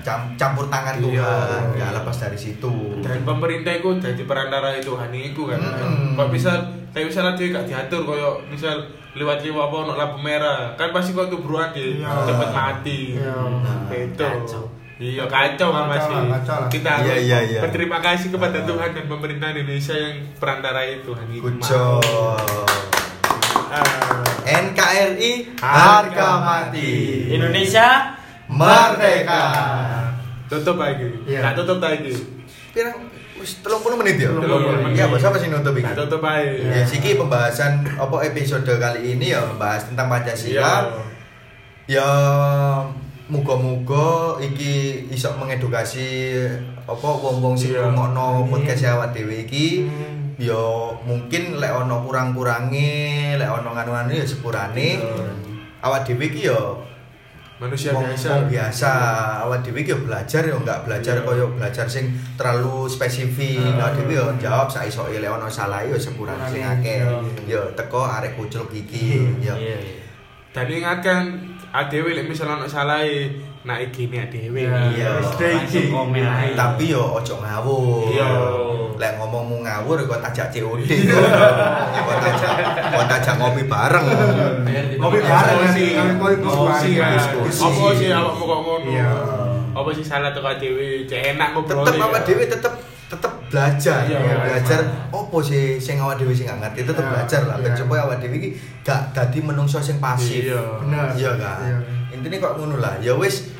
Tangan- 0.00 0.32
campur 0.34 0.66
tangan 0.66 0.94
Iya. 0.96 1.04
Tuhan, 1.04 1.62
gak 1.74 1.90
lepas 1.94 2.16
dari 2.18 2.38
situ. 2.38 2.74
dan 3.00 3.18
pemerintah 3.22 3.72
itu 3.72 3.88
jadi 3.96 4.22
perantara 4.22 4.76
Tuhan 4.78 5.10
itu 5.10 5.42
kan 5.44 5.60
Hmm. 5.60 6.14
kok 6.14 6.28
misal 6.28 6.56
kayak 6.90 7.06
misalnya 7.06 7.32
dia 7.34 7.46
gak 7.50 7.66
diatur 7.66 8.00
kayak 8.04 8.34
misal 8.48 8.76
lewat 9.12 9.40
lewat 9.40 9.62
apa 9.62 9.76
untuk 9.82 9.96
lampu 9.96 10.18
merah 10.18 10.60
kan 10.74 10.88
pasti 10.90 11.10
kok 11.10 11.28
kebruan 11.28 11.70
di 11.70 11.98
Iya. 11.98 12.12
cepet 12.22 12.50
mati 12.50 13.00
Iya. 13.14 13.36
itu 13.90 14.20
Kacau. 14.20 14.64
iya 14.98 15.24
kacau 15.24 15.68
kan 15.70 15.82
Kacau 15.82 15.90
masih 15.90 16.14
lah, 16.14 16.24
kacau 16.34 16.56
lah. 16.58 16.68
kita 16.68 16.88
Iya, 16.88 16.96
harus 17.06 17.20
iya, 17.22 17.38
iya. 17.42 17.60
berterima 17.60 17.98
kasih 17.98 18.28
kepada 18.30 18.58
Ah. 18.58 18.64
Tuhan 18.64 18.90
dan 18.92 19.04
pemerintah 19.06 19.48
Indonesia 19.50 19.94
yang 19.94 20.16
perantara 20.34 20.80
itu 20.84 21.04
Tuhan 21.06 21.26
itu 21.28 21.42
Good 21.42 21.58
job. 21.60 22.00
Ah. 23.68 23.84
NKRI 24.46 25.58
harga 25.58 26.28
mati. 26.38 26.92
Indonesia 27.28 28.15
merdeka. 28.56 29.42
tutup 30.46 30.76
lagi 30.76 31.06
Iya. 31.24 31.40
nggak 31.42 31.54
tutup 31.58 31.78
lagi 31.78 32.12
Pirang 32.70 33.08
wis 33.36 33.60
30 33.60 33.96
menit 33.96 34.16
ya? 34.18 34.28
30 34.30 34.46
menit. 34.80 34.94
Iya, 34.94 35.04
bos 35.06 35.20
apa 35.22 35.36
sih 35.36 35.48
nutup 35.48 35.72
iki? 35.74 35.88
tutup 35.90 36.20
aja 36.20 36.44
Ya, 36.46 36.80
siki 36.82 37.16
pembahasan 37.16 37.72
apa 37.90 38.16
episode 38.22 38.68
kali 38.68 39.12
ini 39.12 39.30
ya 39.30 39.40
membahas 39.42 39.88
tentang 39.88 40.06
Pancasila. 40.06 40.88
Iya. 41.86 42.00
Ya 42.00 42.08
muga-muga 43.26 44.38
iki 44.38 45.04
iso 45.08 45.34
mengedukasi 45.34 46.38
apa 46.80 47.08
wong-wong 47.08 47.54
sing 47.54 47.72
Iya. 47.72 47.90
ngrungokno 47.90 48.46
podcast 48.46 48.86
awak 48.88 49.10
dhewe 49.10 49.42
iki. 49.42 49.82
Hmm. 49.82 50.36
Ya 50.36 50.62
mungkin 51.02 51.56
lek 51.56 51.72
ono 51.74 52.04
kurang-kurange, 52.04 52.92
lek 53.34 53.50
ono 53.50 53.72
nganu-nganu 53.72 54.12
ya 54.12 54.22
sepurane. 54.22 55.00
Iya. 55.00 55.26
Awak 55.80 56.06
dhewe 56.06 56.24
iki 56.26 56.46
ya 56.46 56.60
manusia 57.56 57.90
wong 57.90 58.04
biasa 58.04 58.28
wong 58.30 58.46
biasa. 58.48 58.90
Awak 59.42 59.58
dhewe 59.64 59.80
ya 59.80 59.96
belajar 59.96 60.42
ya 60.44 60.54
enggak 60.54 60.78
belajar 60.84 61.14
Iya. 61.16 61.24
koyo 61.24 61.44
belajar 61.56 61.86
sing 61.86 62.04
terlalu 62.36 62.84
spesifik. 62.86 63.56
Iya. 63.58 63.80
Awak 63.80 63.92
dhewe 63.96 64.12
ya 64.12 64.24
jawab 64.36 64.68
saisoke 64.68 65.16
lek 65.16 65.28
ono 65.28 65.48
salah 65.48 65.80
ya 65.80 65.96
sepurane 65.96 66.44
sing 66.46 66.60
akeh. 66.60 67.00
Ya 67.44 67.60
teko 67.72 68.04
arek 68.04 68.36
kucluk 68.36 68.68
iki. 68.70 69.24
Ya. 69.40 69.56
Iya. 69.56 69.78
dan 70.56 70.72
ingatkan 70.72 71.36
adewe 71.68 72.16
lek 72.16 72.24
misalnya 72.24 72.56
ono 72.56 72.64
salah 72.64 73.04
nak 73.60 73.78
iki 73.82 74.08
nih 74.08 74.24
adewe 74.24 74.64
Iya. 74.64 75.20
Iki. 75.20 75.44
Langsung 75.52 75.88
komen. 75.92 76.56
Tapi 76.56 76.84
yo 76.92 77.02
ojo 77.16 77.34
ngawur. 77.40 78.08
Iya. 78.08 78.28
Lek 78.96 79.12
ngomongmu 79.16 79.60
ngawur 79.60 79.98
kok 80.02 80.20
tajak 80.22 80.48
COD. 80.50 80.88
Kok 81.96 82.16
tajak 82.22 82.52
kok 82.88 83.04
tajak 83.06 83.34
ngopi 83.36 83.62
bareng. 83.64 84.06
Ngopi 84.96 85.18
bareng 85.20 85.60
sih, 85.70 85.88
ngopi 85.94 86.36
diskusi 86.38 86.90
kan 86.94 87.10
Diskusi. 87.12 87.62
apa 87.62 87.88
sih 87.92 88.08
awakmu 88.08 88.44
kok 88.44 88.58
ngono 88.62 88.88
Iya. 88.88 89.10
apa 89.76 89.88
sih 89.92 90.00
salah 90.00 90.32
tuh 90.32 90.40
adewe 90.40 91.04
cek 91.04 91.36
enak 91.36 91.52
ngobrol 91.52 91.84
Tetep 91.84 92.00
awak 92.00 92.24
dhewe 92.24 92.44
tetep 92.46 92.72
tetep 93.06 93.32
belajar. 93.46 94.00
Iya, 94.02 94.18
belajar 94.40 94.80
iya. 94.80 95.12
opo 95.12 95.38
sih 95.38 95.76
sing 95.76 96.00
awak 96.00 96.16
dhewe 96.16 96.32
sing 96.32 96.48
gak 96.48 96.58
ngerti 96.58 96.80
tetep 96.82 97.04
Iya, 97.04 97.12
belajar 97.12 97.40
lah 97.44 97.56
ben 97.60 97.70
iya. 97.70 97.76
supaya 97.76 98.00
awak 98.02 98.16
dhewe 98.18 98.34
iki 98.34 98.50
gak 98.80 99.12
dadi 99.12 99.38
menungso 99.38 99.76
sing 99.78 100.00
pasif. 100.00 100.48
Iya. 100.48 100.80
Bener. 100.80 101.06
Iya 101.12 101.32
kan. 101.36 101.58
Iya. 101.60 101.78
Intine 102.10 102.36
kok 102.38 102.56
ngono 102.56 102.80
lah. 102.80 102.96
Ya 102.98 103.12
wis 103.12 103.52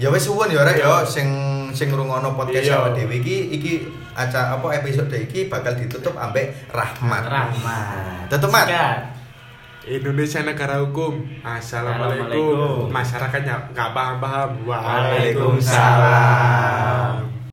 Ya 0.00 0.08
wis 0.08 0.24
suwun 0.24 0.48
ya 0.48 0.64
rek 0.64 0.80
ya 0.80 0.88
Iya. 0.88 1.04
sing 1.04 1.28
sing 1.70 1.88
ngrungokno 1.88 2.34
podcast 2.34 2.66
Iya. 2.66 2.76
awak 2.78 2.90
dhewe 2.94 3.14
iki 3.18 3.36
iki 3.50 3.72
acara 4.12 4.58
apa 4.58 4.66
episode 4.76 5.14
iki 5.14 5.46
bakal 5.46 5.72
ditutup 5.74 6.14
ambek 6.14 6.52
rahmat. 6.68 7.22
Rahmat. 7.24 8.28
Tutup, 8.28 8.50
Mat. 8.50 8.68
Indonesia 9.80 10.44
negara 10.44 10.76
hukum 10.78 11.24
Assalamualaikum 11.40 12.92
masyarakatnya 12.92 13.72
nggak 13.72 13.90
paham 13.90 14.16
paham 14.20 14.50
Waalaikumsalam. 14.68 17.39